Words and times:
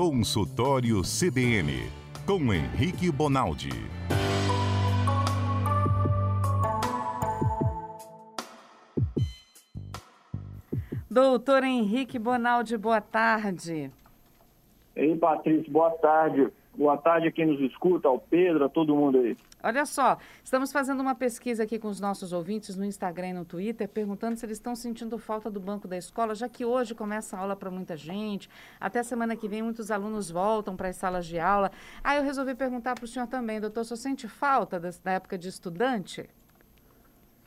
Consultório 0.00 1.02
CBN, 1.02 1.90
com 2.24 2.54
Henrique 2.54 3.10
Bonaldi. 3.10 3.68
Doutor 11.10 11.64
Henrique 11.64 12.16
Bonaldi, 12.16 12.76
boa 12.76 13.00
tarde. 13.00 13.90
Ei, 14.94 15.16
Patrícia, 15.16 15.72
boa 15.72 15.90
tarde. 15.90 16.52
Boa 16.78 16.96
tarde 16.96 17.26
a 17.26 17.32
quem 17.32 17.44
nos 17.44 17.60
escuta, 17.60 18.06
ao 18.06 18.20
Pedro, 18.20 18.64
a 18.64 18.68
todo 18.68 18.94
mundo 18.94 19.18
aí. 19.18 19.36
Olha 19.64 19.84
só, 19.84 20.16
estamos 20.44 20.70
fazendo 20.70 21.00
uma 21.00 21.12
pesquisa 21.12 21.64
aqui 21.64 21.76
com 21.76 21.88
os 21.88 21.98
nossos 22.00 22.32
ouvintes 22.32 22.76
no 22.76 22.84
Instagram 22.84 23.30
e 23.30 23.32
no 23.32 23.44
Twitter, 23.44 23.88
perguntando 23.88 24.36
se 24.36 24.46
eles 24.46 24.58
estão 24.58 24.76
sentindo 24.76 25.18
falta 25.18 25.50
do 25.50 25.58
banco 25.58 25.88
da 25.88 25.96
escola, 25.96 26.36
já 26.36 26.48
que 26.48 26.64
hoje 26.64 26.94
começa 26.94 27.36
a 27.36 27.40
aula 27.40 27.56
para 27.56 27.68
muita 27.68 27.96
gente, 27.96 28.48
até 28.78 29.02
semana 29.02 29.34
que 29.34 29.48
vem 29.48 29.60
muitos 29.60 29.90
alunos 29.90 30.30
voltam 30.30 30.76
para 30.76 30.86
as 30.86 30.94
salas 30.94 31.26
de 31.26 31.40
aula. 31.40 31.72
Aí 32.04 32.16
eu 32.16 32.22
resolvi 32.22 32.54
perguntar 32.54 32.94
para 32.94 33.04
o 33.04 33.08
senhor 33.08 33.26
também, 33.26 33.60
doutor, 33.60 33.82
só 33.82 33.96
sente 33.96 34.28
falta 34.28 34.78
da 34.78 35.10
época 35.10 35.36
de 35.36 35.48
estudante? 35.48 36.30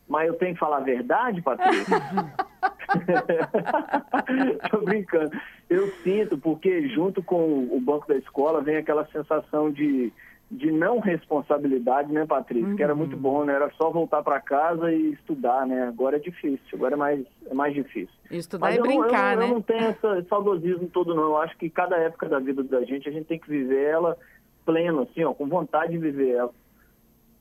Mas 0.09 0.27
eu 0.27 0.34
tenho 0.34 0.55
que 0.55 0.59
falar 0.59 0.80
a 0.80 0.81
verdade, 0.81 1.41
Patrícia? 1.41 1.95
Tô 4.70 4.81
brincando. 4.81 5.31
Eu 5.70 5.88
sinto, 6.04 6.38
porque 6.38 6.88
junto 6.90 7.23
com 7.23 7.67
o 7.72 7.80
banco 7.80 8.08
da 8.08 8.16
escola 8.16 8.62
vem 8.62 8.77
aquela 8.77 9.05
sensação 9.08 9.72
de, 9.72 10.12
de 10.50 10.72
não 10.72 11.00
responsabilidade, 11.00 12.12
né, 12.12 12.26
Patrícia? 12.26 12.67
Uhum. 12.67 12.76
Que 12.76 12.84
era 12.84 12.95
muito 12.95 13.16
uhum. 13.16 13.22
bom, 13.22 13.45
né? 13.45 13.54
Era 13.54 13.72
só 13.72 13.90
voltar 13.90 14.22
para 14.23 14.40
casa 14.41 14.91
e 14.91 15.14
estudar, 15.14 15.66
né? 15.66 15.88
Agora 15.88 16.17
é 16.17 16.20
difícil, 16.20 16.59
agora 16.73 16.95
é 16.95 16.98
mais, 16.98 17.26
é 17.50 17.54
mais 17.54 17.73
difícil. 17.73 18.14
Estudar 18.30 18.67
Mas 18.67 18.77
e 18.77 18.81
brincar, 18.81 19.36
não, 19.36 19.44
né? 19.44 19.50
Eu 19.50 19.53
não 19.55 19.62
tenho 19.62 19.89
esse 19.89 20.30
saudosismo 20.30 20.88
todo, 20.89 21.16
não. 21.16 21.23
Eu 21.23 21.38
acho 21.38 21.58
que 21.58 21.70
cada 21.70 21.98
época 21.98 22.28
da 22.28 22.39
vida 22.39 22.64
da 22.64 22.83
gente, 22.83 23.08
a 23.08 23.11
gente 23.11 23.26
tem 23.26 23.39
que 23.39 23.50
viver 23.50 23.83
ela 23.83 24.17
pleno, 24.66 25.02
assim, 25.02 25.23
ó, 25.23 25.33
com 25.33 25.48
vontade 25.48 25.94
de 25.94 25.98
viver 25.98 26.31
ela. 26.31 26.52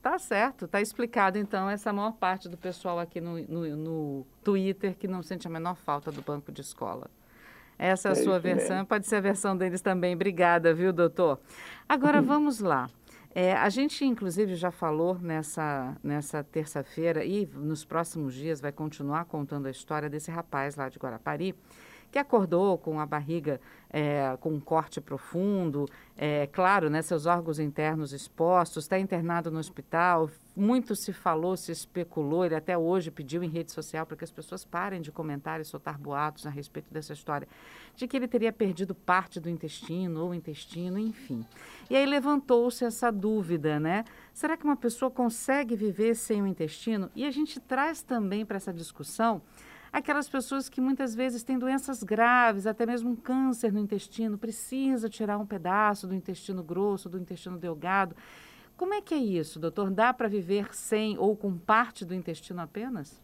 Tá 0.03 0.19
certo, 0.19 0.67
tá 0.67 0.81
explicado 0.81 1.37
então 1.37 1.69
essa 1.69 1.93
maior 1.93 2.13
parte 2.13 2.49
do 2.49 2.57
pessoal 2.57 2.99
aqui 2.99 3.21
no, 3.21 3.39
no, 3.43 3.77
no 3.77 4.27
Twitter 4.43 4.97
que 4.97 5.07
não 5.07 5.23
sente 5.23 5.47
a 5.47 5.51
menor 5.51 5.77
falta 5.77 6.11
do 6.11 6.23
banco 6.23 6.51
de 6.51 6.63
escola. 6.63 7.11
Essa 7.79 8.09
é 8.09 8.11
a 8.11 8.13
é 8.13 8.15
sua 8.15 8.39
versão, 8.39 8.77
mesmo. 8.77 8.87
pode 8.87 9.07
ser 9.07 9.17
a 9.17 9.21
versão 9.21 9.57
deles 9.57 9.81
também. 9.81 10.15
Obrigada, 10.15 10.73
viu, 10.73 10.93
doutor? 10.93 11.39
Agora 11.89 12.21
vamos 12.23 12.61
lá. 12.61 12.89
É, 13.35 13.53
a 13.53 13.69
gente, 13.69 14.05
inclusive, 14.05 14.55
já 14.55 14.71
falou 14.71 15.19
nessa, 15.19 15.97
nessa 16.03 16.43
terça-feira 16.43 17.25
e 17.25 17.47
nos 17.47 17.85
próximos 17.85 18.35
dias 18.35 18.61
vai 18.61 18.73
continuar 18.73 19.25
contando 19.27 19.67
a 19.67 19.71
história 19.71 20.11
desse 20.11 20.31
rapaz 20.31 20.77
lá 20.77 20.89
de 20.89 20.99
Guarapari 20.99 21.55
que 22.11 22.19
acordou 22.19 22.77
com 22.77 22.99
a 22.99 23.07
barriga 23.07 23.61
é, 23.93 24.37
com 24.41 24.51
um 24.51 24.61
corte 24.61 25.01
profundo, 25.01 25.89
é, 26.17 26.47
claro, 26.47 26.89
né, 26.89 27.03
seus 27.03 27.27
órgãos 27.27 27.59
internos 27.59 28.13
expostos, 28.13 28.85
está 28.85 28.99
internado 28.99 29.51
no 29.51 29.59
hospital. 29.59 30.31
Muito 30.57 30.95
se 30.95 31.13
falou, 31.13 31.57
se 31.57 31.73
especulou, 31.73 32.45
ele 32.45 32.55
até 32.55 32.77
hoje 32.77 33.11
pediu 33.11 33.43
em 33.43 33.49
rede 33.49 33.73
social 33.73 34.05
para 34.05 34.17
que 34.17 34.25
as 34.25 34.31
pessoas 34.31 34.65
parem 34.65 35.01
de 35.01 35.11
comentar 35.11 35.61
e 35.61 35.65
soltar 35.65 35.99
boatos 35.99 36.47
a 36.47 36.51
respeito 36.51 36.93
dessa 36.93 37.13
história, 37.13 37.49
de 37.97 38.07
que 38.07 38.17
ele 38.17 38.29
teria 38.29 38.53
perdido 38.53 38.95
parte 38.95 39.41
do 39.41 39.49
intestino 39.49 40.25
ou 40.25 40.35
intestino, 40.35 40.99
enfim. 40.99 41.45
E 41.89 41.97
aí 41.97 42.05
levantou-se 42.07 42.85
essa 42.85 43.11
dúvida, 43.11 43.81
né? 43.81 44.05
Será 44.35 44.57
que 44.57 44.65
uma 44.65 44.77
pessoa 44.77 45.11
consegue 45.11 45.75
viver 45.75 46.15
sem 46.15 46.43
o 46.43 46.47
intestino? 46.47 47.11
E 47.15 47.25
a 47.25 47.31
gente 47.31 47.59
traz 47.59 48.03
também 48.03 48.45
para 48.45 48.57
essa 48.57 48.73
discussão 48.73 49.41
aquelas 49.93 50.29
pessoas 50.29 50.69
que 50.69 50.81
muitas 50.81 51.15
vezes 51.15 51.43
têm 51.43 51.59
doenças 51.59 52.03
graves, 52.03 52.67
até 52.67 52.87
mesmo 52.87 53.11
um 53.11 53.17
câncer 53.17 53.73
no 53.73 53.79
intestino, 53.79 54.39
precisa 54.39 55.09
tirar 55.09 55.39
um 55.39 55.47
pedaço 55.47 56.07
do 56.07 56.15
intestino 56.15 56.63
grosso, 56.63 57.09
do 57.09 57.19
intestino 57.19 57.59
delgado. 57.59 58.15
Como 58.77 58.95
é 58.95 59.01
que 59.01 59.15
é 59.15 59.19
isso, 59.19 59.59
doutor? 59.61 59.91
Dá 59.91 60.13
para 60.13 60.29
viver 60.29 60.75
sem 60.75 61.19
ou 61.19 61.37
com 61.37 61.57
parte 61.57 62.05
do 62.05 62.15
intestino 62.15 62.61
apenas? 62.63 63.23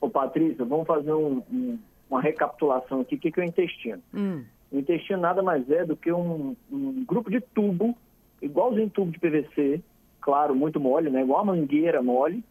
Ô, 0.00 0.08
Patrícia, 0.08 0.64
vamos 0.64 0.86
fazer 0.86 1.12
um, 1.12 1.42
um, 1.50 1.78
uma 2.08 2.20
recapitulação 2.20 3.00
aqui. 3.00 3.16
O 3.16 3.18
que, 3.18 3.32
que 3.32 3.40
é 3.40 3.44
o 3.44 3.46
intestino? 3.46 4.02
Hum. 4.14 4.44
O 4.70 4.78
intestino 4.78 5.20
nada 5.20 5.42
mais 5.42 5.68
é 5.70 5.84
do 5.84 5.96
que 5.96 6.12
um, 6.12 6.56
um 6.70 7.04
grupo 7.04 7.30
de 7.30 7.40
tubo, 7.40 7.96
igualzinho 8.40 8.88
tubo 8.90 9.10
de 9.10 9.18
PVC, 9.18 9.82
claro, 10.20 10.54
muito 10.54 10.80
mole, 10.80 11.10
né? 11.10 11.22
igual 11.22 11.40
a 11.40 11.44
mangueira 11.44 12.02
mole, 12.02 12.42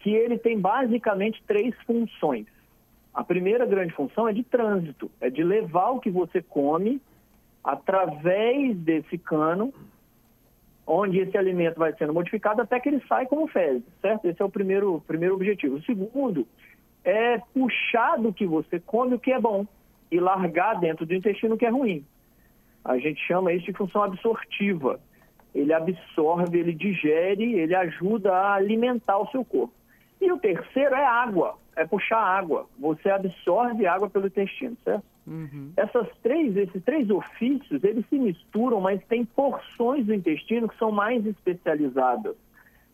que 0.00 0.10
ele 0.10 0.38
tem 0.38 0.58
basicamente 0.58 1.42
três 1.46 1.74
funções. 1.86 2.46
A 3.12 3.22
primeira 3.22 3.66
grande 3.66 3.92
função 3.92 4.28
é 4.28 4.32
de 4.32 4.42
trânsito, 4.42 5.10
é 5.20 5.28
de 5.30 5.42
levar 5.42 5.90
o 5.90 6.00
que 6.00 6.10
você 6.10 6.42
come 6.42 7.00
através 7.62 8.76
desse 8.78 9.18
cano, 9.18 9.72
onde 10.86 11.18
esse 11.18 11.36
alimento 11.36 11.78
vai 11.78 11.92
sendo 11.94 12.14
modificado 12.14 12.62
até 12.62 12.80
que 12.80 12.88
ele 12.88 13.02
sai 13.06 13.26
como 13.26 13.46
fezes, 13.46 13.84
certo? 14.00 14.24
Esse 14.26 14.40
é 14.40 14.44
o 14.44 14.50
primeiro, 14.50 15.02
primeiro 15.06 15.34
objetivo. 15.34 15.76
O 15.76 15.82
segundo 15.82 16.46
é 17.04 17.38
puxar 17.38 18.16
do 18.16 18.32
que 18.32 18.46
você 18.46 18.80
come 18.80 19.14
o 19.14 19.18
que 19.18 19.32
é 19.32 19.40
bom 19.40 19.66
e 20.10 20.18
largar 20.18 20.80
dentro 20.80 21.04
do 21.04 21.14
intestino 21.14 21.54
o 21.54 21.58
que 21.58 21.66
é 21.66 21.70
ruim. 21.70 22.04
A 22.84 22.98
gente 22.98 23.20
chama 23.26 23.52
isso 23.52 23.66
de 23.66 23.72
função 23.72 24.02
absortiva. 24.02 24.98
Ele 25.54 25.72
absorve, 25.72 26.58
ele 26.58 26.72
digere, 26.72 27.54
ele 27.54 27.74
ajuda 27.74 28.32
a 28.32 28.54
alimentar 28.54 29.18
o 29.18 29.30
seu 29.30 29.44
corpo. 29.44 29.79
E 30.20 30.30
o 30.30 30.38
terceiro 30.38 30.94
é 30.94 31.04
água, 31.04 31.56
é 31.74 31.86
puxar 31.86 32.20
água. 32.20 32.66
Você 32.78 33.08
absorve 33.08 33.86
água 33.86 34.10
pelo 34.10 34.26
intestino, 34.26 34.76
certo? 34.84 35.04
Uhum. 35.26 35.72
Essas 35.76 36.08
três, 36.22 36.56
esses 36.56 36.82
três 36.82 37.08
ofícios, 37.08 37.82
eles 37.84 38.04
se 38.08 38.18
misturam, 38.18 38.80
mas 38.80 39.02
tem 39.06 39.24
porções 39.24 40.04
do 40.04 40.14
intestino 40.14 40.68
que 40.68 40.76
são 40.76 40.90
mais 40.90 41.24
especializadas 41.24 42.34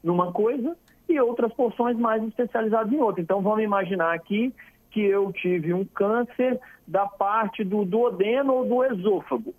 numa 0.02 0.32
coisa 0.32 0.76
e 1.08 1.20
outras 1.20 1.52
porções 1.52 1.96
mais 1.96 2.22
especializadas 2.24 2.92
em 2.92 3.00
outra. 3.00 3.22
Então 3.22 3.40
vamos 3.40 3.64
imaginar 3.64 4.12
aqui 4.14 4.52
que 4.90 5.00
eu 5.00 5.32
tive 5.32 5.72
um 5.72 5.84
câncer 5.84 6.60
da 6.86 7.06
parte 7.06 7.64
do 7.64 7.84
duodeno 7.84 8.54
ou 8.54 8.64
do 8.64 8.84
esôfago, 8.84 9.54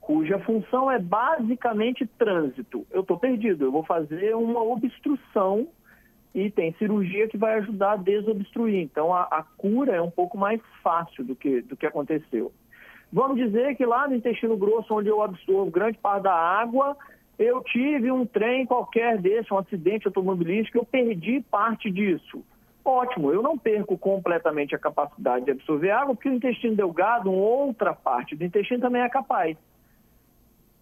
cuja 0.00 0.38
função 0.40 0.90
é 0.90 0.98
basicamente 0.98 2.06
trânsito. 2.18 2.86
Eu 2.90 3.02
estou 3.02 3.18
perdido, 3.18 3.64
eu 3.64 3.72
vou 3.72 3.84
fazer 3.84 4.34
uma 4.34 4.62
obstrução 4.62 5.68
e 6.34 6.50
tem 6.50 6.72
cirurgia 6.74 7.28
que 7.28 7.36
vai 7.36 7.58
ajudar 7.58 7.92
a 7.92 7.96
desobstruir. 7.96 8.80
Então, 8.80 9.14
a, 9.14 9.22
a, 9.22 9.42
cura 9.42 9.94
é 9.94 10.00
um 10.00 10.10
pouco 10.10 10.38
mais 10.38 10.60
fácil 10.82 11.24
do 11.24 11.36
que, 11.36 11.60
do 11.62 11.76
que 11.76 11.86
aconteceu. 11.86 12.52
Vamos 13.12 13.36
dizer 13.36 13.76
que 13.76 13.84
lá 13.84 14.08
no 14.08 14.14
intestino 14.14 14.56
grosso, 14.56 14.94
onde 14.94 15.08
eu 15.08 15.22
absorvo 15.22 15.70
grande 15.70 15.98
parte 15.98 16.22
da 16.22 16.34
água, 16.34 16.96
eu 17.38 17.62
tive 17.62 18.10
um 18.10 18.24
trem 18.24 18.64
qualquer 18.64 19.18
desse, 19.18 19.52
um 19.52 19.58
acidente 19.58 20.06
automobilístico, 20.06 20.78
eu 20.78 20.84
perdi 20.84 21.40
parte 21.50 21.90
disso. 21.90 22.42
Ótimo, 22.84 23.30
eu 23.30 23.42
não 23.42 23.56
perco 23.56 23.96
completamente 23.96 24.74
a 24.74 24.78
capacidade 24.78 25.44
de 25.44 25.50
absorver 25.52 25.90
água, 25.90 26.14
porque 26.14 26.28
o 26.28 26.34
intestino 26.34 26.74
delgado, 26.74 27.30
outra 27.30 27.94
parte 27.94 28.34
do 28.34 28.44
intestino 28.44 28.80
também 28.80 29.02
é 29.02 29.08
capaz. 29.08 29.56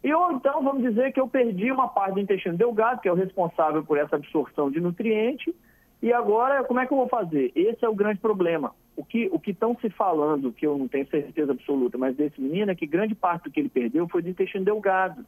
E 0.03 0.13
ou 0.15 0.33
então 0.33 0.63
vamos 0.63 0.83
dizer 0.83 1.13
que 1.13 1.21
eu 1.21 1.29
perdi 1.29 1.71
uma 1.71 1.89
parte 1.89 2.15
do 2.15 2.21
intestino 2.21 2.57
delgado, 2.57 3.01
que 3.01 3.09
é 3.09 3.13
o 3.13 3.17
responsável 3.17 3.85
por 3.85 3.99
essa 3.99 4.17
absorção 4.17 4.71
de 4.71 4.81
nutriente, 4.81 5.55
e 6.03 6.13
agora 6.13 6.65
como 6.65 6.81
é 6.81 6.87
que 6.87 6.93
eu 6.93 6.99
vou 6.99 7.09
fazer? 7.09 7.53
Esse 7.55 7.85
é 7.85 7.89
o 7.89 7.95
grande 7.95 8.19
problema. 8.19 8.75
O 8.97 9.05
que 9.05 9.29
o 9.33 9.39
que 9.39 9.51
estão 9.51 9.77
se 9.81 9.91
falando, 9.91 10.53
que 10.53 10.67
eu 10.67 10.77
não 10.79 10.89
tenho 10.89 11.07
certeza 11.09 11.53
absoluta, 11.53 11.99
mas 11.99 12.17
desse 12.17 12.41
menino 12.41 12.71
é 12.71 12.75
que 12.75 12.87
grande 12.87 13.15
parte 13.15 13.45
do 13.45 13.51
que 13.51 13.61
ele 13.61 13.69
perdeu 13.69 14.09
foi 14.09 14.23
do 14.23 14.29
intestino 14.31 14.65
delgado, 14.65 15.25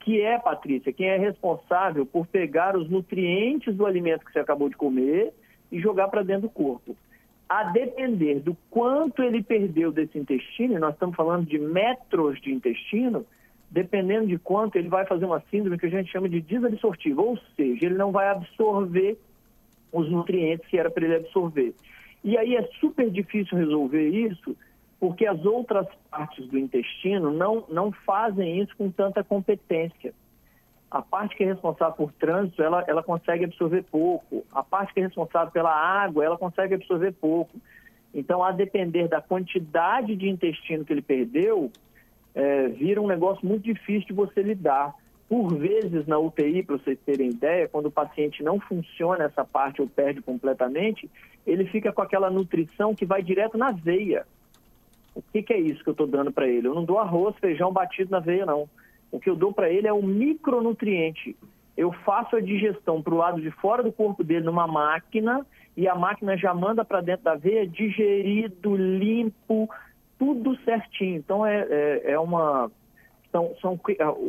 que 0.00 0.20
é, 0.20 0.38
Patrícia, 0.38 0.92
quem 0.92 1.08
é 1.08 1.16
responsável 1.16 2.06
por 2.06 2.26
pegar 2.26 2.76
os 2.76 2.88
nutrientes 2.88 3.74
do 3.74 3.86
alimento 3.86 4.24
que 4.24 4.32
você 4.32 4.38
acabou 4.38 4.68
de 4.68 4.76
comer 4.76 5.32
e 5.72 5.80
jogar 5.80 6.08
para 6.08 6.22
dentro 6.22 6.42
do 6.42 6.50
corpo. 6.50 6.96
A 7.48 7.64
depender 7.64 8.40
do 8.40 8.56
quanto 8.70 9.22
ele 9.22 9.42
perdeu 9.42 9.90
desse 9.90 10.18
intestino, 10.18 10.78
nós 10.78 10.94
estamos 10.94 11.16
falando 11.16 11.46
de 11.46 11.58
metros 11.58 12.40
de 12.40 12.52
intestino, 12.52 13.26
dependendo 13.76 14.26
de 14.26 14.38
quanto, 14.38 14.76
ele 14.76 14.88
vai 14.88 15.04
fazer 15.04 15.26
uma 15.26 15.42
síndrome 15.50 15.78
que 15.78 15.84
a 15.84 15.90
gente 15.90 16.10
chama 16.10 16.30
de 16.30 16.40
desabsortiva, 16.40 17.20
ou 17.20 17.38
seja, 17.54 17.84
ele 17.84 17.94
não 17.94 18.10
vai 18.10 18.26
absorver 18.28 19.18
os 19.92 20.10
nutrientes 20.10 20.66
que 20.66 20.78
era 20.78 20.90
para 20.90 21.04
ele 21.04 21.16
absorver. 21.16 21.74
E 22.24 22.38
aí 22.38 22.56
é 22.56 22.62
super 22.80 23.10
difícil 23.10 23.58
resolver 23.58 24.08
isso, 24.08 24.56
porque 24.98 25.26
as 25.26 25.44
outras 25.44 25.86
partes 26.10 26.48
do 26.48 26.58
intestino 26.58 27.30
não, 27.30 27.66
não 27.68 27.92
fazem 27.92 28.62
isso 28.62 28.74
com 28.78 28.90
tanta 28.90 29.22
competência. 29.22 30.14
A 30.90 31.02
parte 31.02 31.36
que 31.36 31.44
é 31.44 31.48
responsável 31.48 31.94
por 31.94 32.12
trânsito, 32.12 32.62
ela, 32.62 32.82
ela 32.88 33.02
consegue 33.02 33.44
absorver 33.44 33.82
pouco. 33.82 34.42
A 34.52 34.62
parte 34.62 34.94
que 34.94 35.00
é 35.00 35.02
responsável 35.02 35.52
pela 35.52 35.70
água, 35.70 36.24
ela 36.24 36.38
consegue 36.38 36.72
absorver 36.72 37.12
pouco. 37.12 37.60
Então, 38.14 38.42
a 38.42 38.52
depender 38.52 39.06
da 39.06 39.20
quantidade 39.20 40.16
de 40.16 40.30
intestino 40.30 40.82
que 40.82 40.94
ele 40.94 41.02
perdeu, 41.02 41.70
é, 42.36 42.68
vira 42.68 43.00
um 43.00 43.06
negócio 43.06 43.44
muito 43.48 43.64
difícil 43.64 44.08
de 44.08 44.12
você 44.12 44.42
lidar. 44.42 44.94
Por 45.26 45.56
vezes, 45.56 46.06
na 46.06 46.18
UTI, 46.18 46.62
para 46.62 46.76
vocês 46.76 46.98
terem 47.04 47.30
ideia, 47.30 47.66
quando 47.66 47.86
o 47.86 47.90
paciente 47.90 48.42
não 48.42 48.60
funciona 48.60 49.24
essa 49.24 49.42
parte 49.42 49.80
ou 49.80 49.88
perde 49.88 50.20
completamente, 50.20 51.10
ele 51.46 51.64
fica 51.64 51.92
com 51.92 52.02
aquela 52.02 52.30
nutrição 52.30 52.94
que 52.94 53.06
vai 53.06 53.22
direto 53.22 53.56
na 53.56 53.72
veia. 53.72 54.26
O 55.14 55.22
que, 55.32 55.42
que 55.42 55.52
é 55.54 55.58
isso 55.58 55.82
que 55.82 55.88
eu 55.88 55.92
estou 55.92 56.06
dando 56.06 56.30
para 56.30 56.46
ele? 56.46 56.68
Eu 56.68 56.74
não 56.74 56.84
dou 56.84 56.98
arroz, 56.98 57.34
feijão 57.40 57.72
batido 57.72 58.10
na 58.10 58.20
veia, 58.20 58.44
não. 58.44 58.68
O 59.10 59.18
que 59.18 59.30
eu 59.30 59.34
dou 59.34 59.52
para 59.52 59.70
ele 59.70 59.88
é 59.88 59.92
um 59.92 60.02
micronutriente. 60.02 61.34
Eu 61.74 61.90
faço 61.90 62.36
a 62.36 62.40
digestão 62.40 63.02
para 63.02 63.14
o 63.14 63.16
lado 63.16 63.40
de 63.40 63.50
fora 63.50 63.82
do 63.82 63.90
corpo 63.90 64.22
dele 64.22 64.44
numa 64.44 64.66
máquina 64.66 65.44
e 65.74 65.88
a 65.88 65.94
máquina 65.94 66.36
já 66.36 66.52
manda 66.52 66.84
para 66.84 67.00
dentro 67.00 67.24
da 67.24 67.34
veia 67.34 67.66
digerido, 67.66 68.76
limpo, 68.76 69.68
tudo 70.18 70.56
certinho. 70.64 71.16
Então 71.16 71.44
é, 71.44 71.66
é, 71.68 72.12
é 72.12 72.18
uma. 72.18 72.70
São, 73.32 73.54
são, 73.60 73.78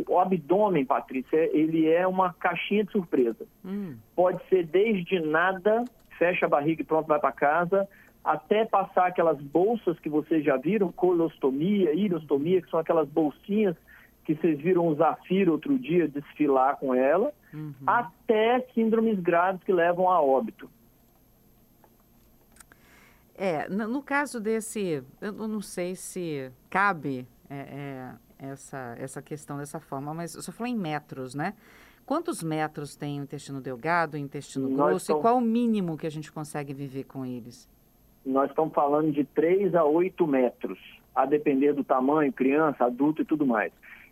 o 0.07 0.19
abdômen, 0.19 0.83
Patrícia, 0.83 1.37
ele 1.55 1.87
é 1.87 2.05
uma 2.05 2.33
caixinha 2.33 2.83
de 2.83 2.91
surpresa. 2.91 3.45
Hum. 3.63 3.95
Pode 4.15 4.43
ser 4.49 4.65
desde 4.65 5.19
nada, 5.19 5.85
fecha 6.17 6.45
a 6.45 6.49
barriga 6.49 6.81
e 6.81 6.85
pronto, 6.85 7.07
vai 7.07 7.19
para 7.19 7.31
casa, 7.31 7.87
até 8.23 8.65
passar 8.65 9.07
aquelas 9.07 9.39
bolsas 9.39 9.97
que 9.99 10.09
vocês 10.09 10.43
já 10.43 10.57
viram, 10.57 10.91
colostomia, 10.91 11.93
irostomia, 11.93 12.61
que 12.61 12.69
são 12.69 12.79
aquelas 12.79 13.07
bolsinhas 13.07 13.77
que 14.25 14.35
vocês 14.35 14.59
viram 14.59 14.85
o 14.89 14.95
Zafiro 14.95 15.53
outro 15.53 15.79
dia 15.79 16.05
desfilar 16.05 16.75
com 16.75 16.93
ela, 16.93 17.31
uhum. 17.53 17.71
até 17.85 18.59
síndromes 18.73 19.17
graves 19.21 19.63
que 19.63 19.71
levam 19.71 20.09
a 20.09 20.21
óbito. 20.21 20.69
É, 23.37 23.69
no, 23.69 24.01
caso 24.01 24.39
desse, 24.39 25.03
eu 25.21 25.31
não 25.31 25.61
sei 25.61 25.95
se 25.95 26.51
cabe 26.71 27.27
é, 27.47 27.55
é, 28.39 28.47
essa, 28.47 28.95
essa 28.97 29.21
questão 29.21 29.59
dessa 29.59 29.79
forma, 29.79 30.11
mas 30.11 30.33
você 30.33 30.51
falou 30.51 30.73
em 30.73 30.75
metros, 30.75 31.35
né? 31.35 31.53
Quantos 32.03 32.41
metros 32.41 32.95
tem 32.95 33.19
o 33.19 33.23
intestino 33.23 33.61
delgado, 33.61 34.15
o 34.15 34.17
intestino 34.17 34.67
Nós 34.69 34.77
grosso 34.77 34.97
estamos... 34.97 35.19
e 35.19 35.21
qual 35.21 35.37
o 35.37 35.41
mínimo 35.41 35.97
que 35.97 36.07
a 36.07 36.09
gente 36.09 36.31
consegue 36.31 36.73
viver 36.73 37.03
com 37.03 37.23
eles? 37.23 37.69
Nós 38.25 38.49
estamos 38.49 38.73
falando 38.73 39.11
de 39.11 39.23
3 39.23 39.75
a 39.75 39.83
8 39.83 40.25
metros, 40.25 40.79
a 41.13 41.25
depender 41.25 41.73
do 41.73 41.83
tamanho, 41.83 42.33
criança, 42.33 42.85
adulto 42.85 43.21
e 43.21 43.25
tudo 43.25 43.45
mais. 43.45 43.71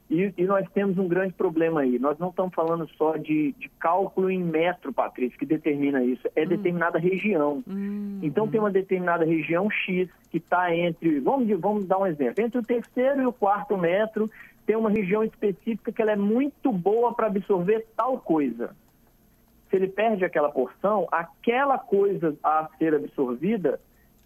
E, 0.09 0.31
e, 0.37 0.43
nós 0.43 0.67
temos 0.71 0.97
um 0.97 1.07
grande 1.07 1.33
problema 1.33 1.81
aí. 1.81 1.97
Nós 1.97 2.17
não 2.19 2.29
estamos 2.29 2.53
falando 2.53 2.87
só 2.95 3.17
de, 3.17 3.53
de 3.57 3.69
cálculo 3.79 4.29
em 4.29 4.43
metro, 4.43 4.93
Patrícia, 4.93 5.37
que 5.37 5.45
determina 5.45 6.03
isso. 6.03 6.27
É 6.35 6.43
hum. 6.43 6.47
determinada 6.47 6.99
região. 6.99 7.63
Hum. 7.67 8.19
Então, 8.21 8.47
tem 8.47 8.59
uma 8.59 8.69
determinada 8.69 9.25
região 9.25 9.69
X 9.69 10.07
que 10.29 10.37
está 10.37 10.75
entre... 10.75 11.19
Vamos, 11.19 11.47
vamos 11.59 11.85
dar 11.85 11.97
um 11.97 12.05
exemplo. 12.05 12.43
Entre 12.43 12.59
o 12.59 12.63
terceiro 12.63 13.21
e 13.21 13.25
o 13.25 13.33
quarto 13.33 13.75
metro, 13.77 14.29
tem 14.65 14.75
uma 14.75 14.89
região 14.89 15.23
específica 15.23 15.91
que 15.91 16.01
ela 16.01 16.11
é 16.11 16.15
muito 16.15 16.71
boa 16.71 17.13
para 17.13 17.27
absorver 17.27 17.87
tal 17.95 18.19
coisa. 18.19 18.75
Se 19.69 19.75
ele 19.75 19.87
perde 19.87 20.23
aquela 20.23 20.51
porção, 20.51 21.07
aquela 21.11 21.79
coisa 21.79 22.35
a 22.43 22.69
ser 22.77 22.93
absorvida 22.93 23.79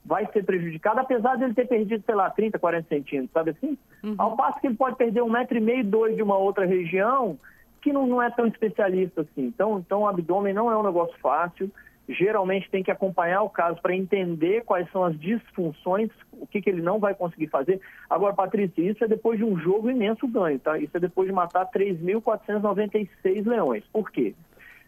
vai 0.06 0.26
ser 0.32 0.44
prejudicado, 0.44 1.00
apesar 1.00 1.36
de 1.36 1.44
ele 1.44 1.54
ter 1.54 1.68
perdido, 1.68 2.04
sei 2.06 2.16
lá, 2.16 2.30
30, 2.30 2.58
40 2.58 2.88
centímetros, 2.88 3.32
sabe 3.32 3.52
assim? 3.52 3.78
Uhum. 4.04 4.16
Ao 4.18 4.36
passo 4.36 4.60
que 4.60 4.68
ele 4.68 4.76
pode 4.76 4.96
perder 4.96 5.22
um 5.22 5.30
metro 5.30 5.58
e 5.58 5.62
meio, 5.62 5.84
dois 5.84 6.16
de 6.16 6.24
uma 6.24 6.38
outra 6.38 6.66
região, 6.66 7.38
que 7.82 7.94
não, 7.94 8.08
não 8.08 8.22
é 8.22 8.30
tão 8.30 8.48
especialista 8.48 9.22
assim. 9.22 9.46
Então, 9.46 9.80
então, 9.80 10.02
o 10.02 10.08
abdômen 10.08 10.54
não 10.54 10.72
é 10.72 10.78
um 10.78 10.84
negócio 10.84 11.16
fácil. 11.20 11.72
Geralmente 12.08 12.72
tem 12.72 12.82
que 12.82 12.90
acompanhar 12.90 13.44
o 13.44 13.50
caso 13.50 13.80
para 13.82 13.96
entender 13.96 14.64
quais 14.64 14.90
são 14.92 15.04
as 15.04 15.18
disfunções, 15.20 16.10
o 16.32 16.48
que, 16.48 16.60
que 16.60 16.70
ele 16.70 16.82
não 16.82 16.98
vai 16.98 17.14
conseguir 17.14 17.48
fazer. 17.48 17.80
Agora, 18.10 18.34
Patrícia, 18.34 18.82
isso 18.82 19.04
é 19.04 19.08
depois 19.08 19.38
de 19.38 19.46
um 19.46 19.60
jogo 19.60 19.92
imenso 19.92 20.28
ganho, 20.28 20.58
tá? 20.58 20.76
Isso 20.80 20.98
é 20.98 21.00
depois 21.00 21.28
de 21.28 21.34
matar 21.34 21.70
3.496 21.70 23.46
leões. 23.46 23.84
Por 23.94 24.10
quê? 24.10 24.34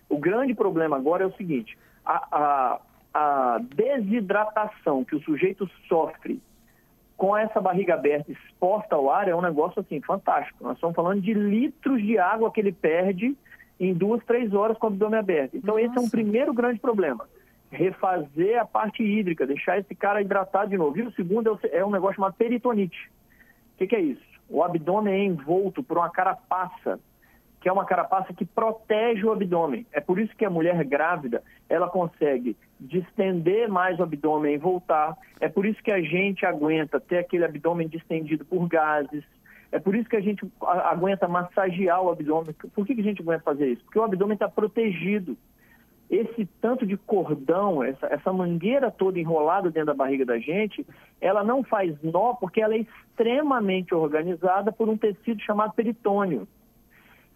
O 0.09 0.17
grande 0.17 0.55
problema 0.55 0.97
agora 0.97 1.23
é 1.23 1.27
o 1.27 1.33
seguinte: 1.33 1.77
a, 2.03 2.27
a, 2.31 2.79
a 3.13 3.59
desidratação 3.75 5.03
que 5.03 5.15
o 5.15 5.21
sujeito 5.21 5.69
sofre 5.87 6.41
com 7.17 7.37
essa 7.37 7.61
barriga 7.61 7.93
aberta 7.93 8.31
exposta 8.31 8.95
ao 8.95 9.09
ar 9.09 9.27
é 9.27 9.35
um 9.35 9.41
negócio 9.41 9.79
assim 9.79 10.01
fantástico. 10.01 10.63
Nós 10.63 10.75
estamos 10.75 10.95
falando 10.95 11.21
de 11.21 11.33
litros 11.33 12.01
de 12.01 12.17
água 12.17 12.51
que 12.51 12.59
ele 12.59 12.71
perde 12.71 13.37
em 13.79 13.93
duas, 13.93 14.23
três 14.25 14.53
horas 14.53 14.77
com 14.77 14.87
o 14.87 14.89
abdômen 14.89 15.19
aberto. 15.19 15.55
Então 15.55 15.75
Nossa. 15.75 15.85
esse 15.85 15.97
é 15.97 16.01
um 16.01 16.09
primeiro 16.09 16.53
grande 16.53 16.79
problema. 16.79 17.27
Refazer 17.69 18.59
a 18.59 18.65
parte 18.65 19.03
hídrica, 19.03 19.45
deixar 19.45 19.77
esse 19.77 19.93
cara 19.93 20.21
hidratado 20.21 20.69
de 20.69 20.77
novo. 20.77 20.97
E 20.97 21.03
o 21.03 21.11
segundo 21.11 21.59
é, 21.63 21.77
é 21.77 21.85
um 21.85 21.91
negócio 21.91 22.15
chamado 22.15 22.33
peritonite. 22.33 23.11
O 23.75 23.77
que, 23.77 23.87
que 23.87 23.95
é 23.95 24.01
isso? 24.01 24.25
O 24.49 24.63
abdômen 24.63 25.13
é 25.13 25.23
envolto 25.23 25.83
por 25.83 25.97
uma 25.97 26.09
carapaça 26.09 26.99
que 27.61 27.69
é 27.69 27.71
uma 27.71 27.85
carapaça 27.85 28.33
que 28.33 28.43
protege 28.43 29.23
o 29.23 29.31
abdômen. 29.31 29.85
É 29.93 30.01
por 30.01 30.19
isso 30.19 30.35
que 30.35 30.43
a 30.43 30.49
mulher 30.49 30.83
grávida, 30.83 31.43
ela 31.69 31.87
consegue 31.87 32.57
distender 32.79 33.69
mais 33.69 33.99
o 33.99 34.03
abdômen 34.03 34.55
e 34.55 34.57
voltar. 34.57 35.15
É 35.39 35.47
por 35.47 35.67
isso 35.67 35.81
que 35.83 35.91
a 35.91 36.01
gente 36.01 36.43
aguenta 36.43 36.99
ter 36.99 37.19
aquele 37.19 37.45
abdômen 37.45 37.87
distendido 37.87 38.43
por 38.43 38.67
gases. 38.67 39.23
É 39.71 39.79
por 39.79 39.95
isso 39.95 40.09
que 40.09 40.15
a 40.15 40.21
gente 40.21 40.43
aguenta 40.59 41.27
massagear 41.27 42.01
o 42.01 42.09
abdômen. 42.09 42.53
Por 42.73 42.85
que, 42.85 42.93
a 42.93 43.03
gente 43.03 43.21
aguenta 43.21 43.43
fazer 43.43 43.67
isso? 43.67 43.83
Porque 43.83 43.99
o 43.99 44.03
abdômen 44.03 44.33
está 44.33 44.49
protegido. 44.49 45.37
Esse 46.09 46.45
tanto 46.59 46.85
de 46.85 46.97
cordão, 46.97 47.83
essa, 47.83 48.07
essa 48.07 48.33
mangueira 48.33 48.89
toda 48.89 49.19
enrolada 49.19 49.69
dentro 49.69 49.85
da 49.85 49.93
barriga 49.93 50.25
da 50.25 50.39
gente, 50.39 50.85
ela 51.21 51.43
não 51.43 51.63
faz 51.63 51.95
nó 52.01 52.33
porque 52.33 52.59
ela 52.59 52.73
é 52.73 52.79
extremamente 52.79 53.93
organizada 53.93 54.71
por 54.71 54.89
um 54.89 54.97
tecido 54.97 55.39
chamado 55.41 55.73
peritônio. 55.73 56.47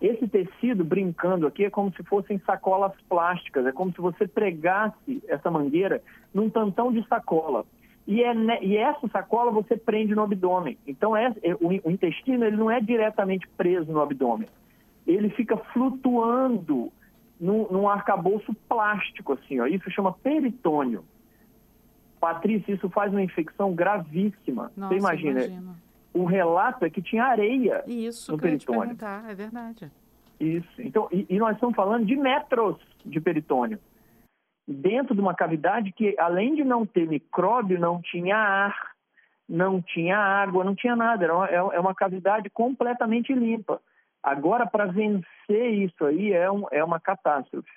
Esse 0.05 0.27
tecido, 0.27 0.85
brincando 0.85 1.47
aqui, 1.47 1.65
é 1.65 1.69
como 1.71 1.91
se 1.95 2.03
fossem 2.03 2.37
sacolas 2.45 2.91
plásticas, 3.09 3.65
é 3.65 3.71
como 3.71 3.91
se 3.91 3.99
você 3.99 4.27
pregasse 4.27 5.23
essa 5.27 5.49
mangueira 5.49 5.99
num 6.31 6.47
tantão 6.47 6.93
de 6.93 7.03
sacola. 7.07 7.65
E, 8.05 8.21
é, 8.21 8.63
e 8.63 8.77
essa 8.77 9.07
sacola 9.07 9.49
você 9.49 9.75
prende 9.75 10.13
no 10.13 10.21
abdômen. 10.21 10.77
Então, 10.85 11.17
é, 11.17 11.33
é, 11.41 11.55
o, 11.55 11.69
o, 11.83 11.89
intestino 11.89 12.45
ele 12.45 12.55
não 12.55 12.69
é 12.69 12.79
diretamente 12.79 13.47
preso 13.57 13.91
no 13.91 13.99
abdômen. 13.99 14.47
Ele 15.07 15.29
fica 15.29 15.57
flutuando 15.73 16.91
num, 17.41 17.67
num 17.71 17.89
arcabouço 17.89 18.53
plástico, 18.69 19.33
assim, 19.33 19.59
ó. 19.59 19.65
Isso 19.65 19.89
chama 19.89 20.13
peritônio. 20.13 21.03
Patrícia, 22.19 22.73
isso 22.73 22.91
faz 22.91 23.11
uma 23.11 23.23
infecção 23.23 23.73
gravíssima. 23.73 24.71
Nossa, 24.77 24.93
você 24.93 24.99
imagina? 24.99 25.45
Imagino 25.45 25.84
o 26.15 26.23
relato 26.23 26.85
é 26.85 26.89
que 26.89 27.01
tinha 27.01 27.25
areia 27.25 27.83
Isso 27.85 28.31
no 28.31 28.37
que 28.37 28.43
peritônio. 28.43 28.97
Eu 28.99 29.29
é 29.29 29.35
verdade. 29.35 29.91
Isso. 30.39 30.81
Então, 30.81 31.09
e, 31.11 31.25
e, 31.29 31.37
nós 31.37 31.55
estamos 31.55 31.75
falando 31.75 32.05
de 32.05 32.15
metros 32.15 32.77
de 33.05 33.19
peritônio. 33.19 33.77
Dentro 34.65 35.13
de 35.13 35.21
uma 35.21 35.35
cavidade 35.35 35.91
que, 35.91 36.15
além 36.17 36.55
de 36.55 36.63
não 36.63 36.85
ter 36.85 37.05
micróbio, 37.07 37.79
não 37.79 38.01
tinha 38.01 38.37
ar, 38.37 38.91
não 39.47 39.81
tinha 39.81 40.17
água, 40.17 40.63
não 40.63 40.73
tinha 40.73 40.95
nada. 40.95 41.25
Era 41.25 41.35
uma, 41.35 41.47
é, 41.49 41.55
é 41.55 41.79
uma 41.79 41.93
cavidade 41.93 42.49
completamente 42.49 43.33
limpa. 43.33 43.81
Agora, 44.23 44.65
para 44.65 44.85
vencer 44.85 45.73
isso 45.73 46.03
aí, 46.05 46.31
é, 46.31 46.49
um, 46.49 46.65
é 46.71 46.83
uma 46.83 46.99
catástrofe. 46.99 47.69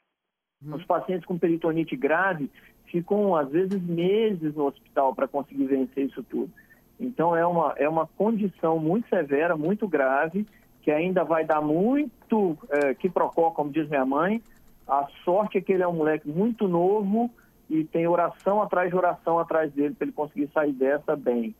Hum. 0.64 0.76
Os 0.76 0.84
pacientes 0.84 1.26
com 1.26 1.38
peritonite 1.38 1.96
grave 1.96 2.50
ficam, 2.86 3.34
às 3.36 3.50
vezes, 3.50 3.82
meses 3.82 4.54
no 4.54 4.66
hospital 4.66 5.14
para 5.14 5.28
conseguir 5.28 5.66
vencer 5.66 6.06
isso 6.06 6.22
tudo. 6.22 6.50
Então 6.98 7.36
é 7.36 7.46
uma, 7.46 7.74
é 7.76 7.88
uma 7.88 8.06
condição 8.06 8.78
muito 8.78 9.08
severa, 9.08 9.56
muito 9.56 9.86
grave, 9.86 10.46
que 10.82 10.90
ainda 10.90 11.22
vai 11.24 11.44
dar 11.44 11.60
muito 11.60 12.56
é, 12.70 12.94
que 12.94 13.08
procó, 13.08 13.50
como 13.50 13.70
diz 13.70 13.88
minha 13.88 14.04
mãe. 14.04 14.42
A 14.86 15.06
sorte 15.24 15.58
é 15.58 15.60
que 15.60 15.72
ele 15.72 15.82
é 15.82 15.88
um 15.88 15.92
moleque 15.92 16.28
muito 16.28 16.66
novo 16.66 17.30
e 17.68 17.84
tem 17.84 18.06
oração 18.08 18.62
atrás 18.62 18.88
de 18.88 18.96
oração 18.96 19.38
atrás 19.38 19.70
dele 19.72 19.94
para 19.94 20.06
ele 20.06 20.12
conseguir 20.12 20.48
sair 20.52 20.72
dessa 20.72 21.14
bem. 21.14 21.54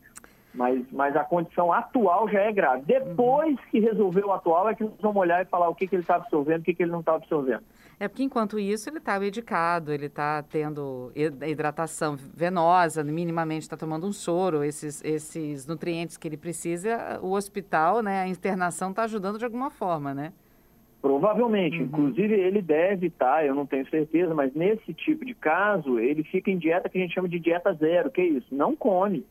Mas, 0.53 0.83
mas 0.91 1.15
a 1.15 1.23
condição 1.23 1.71
atual 1.71 2.27
já 2.27 2.41
é 2.41 2.51
grave. 2.51 2.83
Depois 2.85 3.57
que 3.69 3.79
resolver 3.79 4.25
o 4.25 4.31
atual, 4.31 4.67
é 4.67 4.73
que 4.73 4.83
nós 4.83 4.99
vamos 4.99 5.17
olhar 5.17 5.41
e 5.43 5.45
falar 5.45 5.69
o 5.69 5.75
que, 5.75 5.87
que 5.87 5.95
ele 5.95 6.01
está 6.01 6.15
absorvendo, 6.15 6.61
o 6.61 6.63
que, 6.63 6.73
que 6.73 6.83
ele 6.83 6.91
não 6.91 7.01
está 7.01 7.13
absorvendo. 7.13 7.63
É 7.99 8.07
porque 8.07 8.23
enquanto 8.23 8.57
isso 8.57 8.89
ele 8.89 8.99
está 8.99 9.19
medicado, 9.19 9.91
ele 9.91 10.05
está 10.05 10.41
tendo 10.41 11.11
hidratação 11.15 12.15
venosa, 12.15 13.03
minimamente 13.03 13.63
está 13.63 13.75
tomando 13.75 14.07
um 14.07 14.13
soro, 14.13 14.63
esses, 14.63 15.03
esses 15.03 15.67
nutrientes 15.67 16.15
que 16.15 16.25
ele 16.25 16.37
precisa, 16.37 17.19
o 17.21 17.33
hospital, 17.33 18.01
né, 18.01 18.21
a 18.21 18.27
internação 18.27 18.91
está 18.91 19.03
ajudando 19.03 19.37
de 19.37 19.43
alguma 19.43 19.69
forma, 19.69 20.13
né? 20.13 20.31
Provavelmente, 21.01 21.77
uhum. 21.77 21.83
inclusive 21.83 22.33
ele 22.33 22.61
deve 22.61 23.07
estar, 23.07 23.37
tá, 23.37 23.45
eu 23.45 23.53
não 23.53 23.65
tenho 23.65 23.89
certeza, 23.89 24.33
mas 24.33 24.53
nesse 24.53 24.93
tipo 24.93 25.25
de 25.25 25.33
caso, 25.33 25.99
ele 25.99 26.23
fica 26.23 26.49
em 26.49 26.57
dieta 26.57 26.87
que 26.87 26.97
a 26.97 27.01
gente 27.01 27.13
chama 27.13 27.27
de 27.27 27.39
dieta 27.39 27.73
zero, 27.73 28.11
que 28.11 28.21
é 28.21 28.25
isso? 28.25 28.53
Não 28.55 28.75
come. 28.75 29.25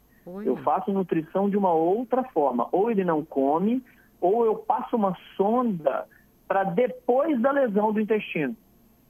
Eu 0.44 0.56
faço 0.58 0.92
nutrição 0.92 1.48
de 1.48 1.56
uma 1.56 1.72
outra 1.72 2.22
forma. 2.22 2.68
Ou 2.70 2.90
ele 2.90 3.02
não 3.02 3.24
come, 3.24 3.82
ou 4.20 4.44
eu 4.44 4.56
passo 4.56 4.94
uma 4.94 5.16
sonda 5.36 6.06
para 6.48 6.64
depois 6.64 7.38
da 7.40 7.52
lesão 7.52 7.92
do 7.92 8.00
intestino. 8.00 8.56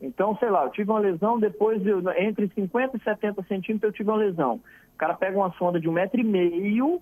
Então, 0.01 0.37
sei 0.37 0.51
lá, 0.51 0.65
eu 0.65 0.71
tive 0.71 0.91
uma 0.91 1.01
lesão 1.01 1.39
depois, 1.39 1.83
de, 1.83 1.91
entre 2.19 2.49
50 2.55 2.97
e 2.97 3.01
70 3.01 3.43
centímetros 3.45 3.91
eu 3.91 3.93
tive 3.93 4.11
uma 4.11 4.19
lesão. 4.19 4.61
O 4.95 4.99
cara 4.99 5.15
pega 5.15 5.39
uma 5.39 5.53
sonda 5.53 5.81
de 5.81 5.89
um 5.89 5.93
metro 5.93 6.21
e 6.21 6.25
meio 6.25 7.01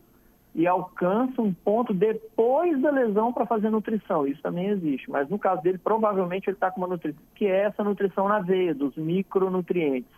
e 0.55 0.67
alcança 0.67 1.43
um 1.43 1.53
ponto 1.53 1.93
depois 1.93 2.81
da 2.81 2.91
lesão 2.91 3.33
para 3.33 3.45
fazer 3.45 3.69
nutrição. 3.69 4.27
Isso 4.27 4.41
também 4.41 4.69
existe. 4.69 5.11
Mas 5.11 5.29
no 5.29 5.39
caso 5.39 5.63
dele, 5.63 5.79
provavelmente 5.79 6.49
ele 6.49 6.57
está 6.57 6.71
com 6.71 6.81
uma 6.81 6.87
nutrição, 6.87 7.21
que 7.35 7.47
é 7.47 7.65
essa 7.65 7.85
nutrição 7.85 8.29
na 8.29 8.41
veia, 8.41 8.75
dos 8.75 8.97
micronutrientes. 8.97 10.11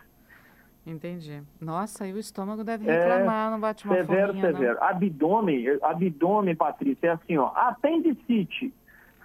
Entendi. 0.85 1.43
Nossa, 1.59 2.07
e 2.07 2.13
o 2.13 2.17
estômago 2.17 2.63
deve 2.63 2.89
é, 2.89 2.99
reclamar, 2.99 3.47
é, 3.47 3.51
não 3.51 3.59
bate 3.59 3.85
uma 3.85 3.95
Severo, 3.95 4.27
fominha, 4.27 4.45
severo. 4.47 4.79
Não. 4.79 4.87
Abdômen, 4.87 5.65
abdômen, 5.81 6.55
Patrícia, 6.55 7.07
é 7.07 7.09
assim, 7.11 7.37
ó. 7.37 7.51
Apendicite. 7.53 8.73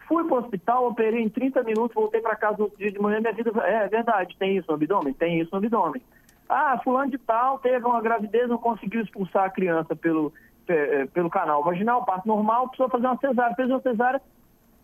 Fui 0.06 0.24
para 0.24 0.34
o 0.34 0.38
hospital, 0.38 0.86
operei 0.88 1.22
em 1.22 1.28
30 1.28 1.62
minutos, 1.62 1.94
voltei 1.94 2.20
para 2.20 2.36
casa 2.36 2.62
outro 2.62 2.78
dia 2.78 2.92
de 2.92 3.00
manhã, 3.00 3.20
minha 3.20 3.32
vida... 3.32 3.50
É, 3.64 3.84
é 3.84 3.88
verdade, 3.88 4.36
tem 4.38 4.56
isso 4.56 4.66
no 4.68 4.74
abdômen? 4.74 5.14
Tem 5.14 5.40
isso 5.40 5.50
no 5.52 5.58
abdômen. 5.58 6.02
Ah, 6.48 6.78
fulano 6.82 7.10
de 7.10 7.18
tal 7.18 7.58
teve 7.58 7.84
uma 7.86 8.02
gravidez, 8.02 8.48
não 8.48 8.58
conseguiu 8.58 9.02
expulsar 9.02 9.44
a 9.44 9.50
criança 9.50 9.96
pelo, 9.96 10.32
é, 10.68 11.06
pelo 11.06 11.30
canal 11.30 11.64
vaginal, 11.64 12.04
parto 12.04 12.28
normal, 12.28 12.68
precisou 12.68 12.90
fazer 12.90 13.06
uma 13.06 13.16
cesárea. 13.16 13.56
Fez 13.56 13.70
uma 13.70 13.80
cesárea, 13.80 14.20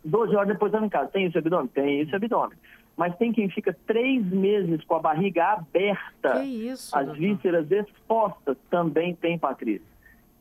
12 0.05 0.35
horas 0.35 0.49
depois 0.49 0.71
estava 0.71 0.87
em 0.87 0.89
casa. 0.89 1.11
Tem 1.11 1.27
isso 1.27 1.39
abdômen? 1.39 1.69
Tem 1.69 2.01
isso 2.01 2.17
abdômen. 2.17 2.57
Mas 2.97 3.17
tem 3.17 3.33
quem 3.33 3.49
fica 3.49 3.77
três 3.87 4.25
meses 4.27 4.83
com 4.85 4.95
a 4.95 5.01
barriga 5.01 5.53
aberta, 5.53 6.43
isso, 6.43 6.97
as 6.97 7.07
doutor? 7.07 7.21
vísceras 7.21 7.71
expostas, 7.71 8.57
também 8.71 9.15
tem, 9.15 9.39
Patrícia. 9.39 9.87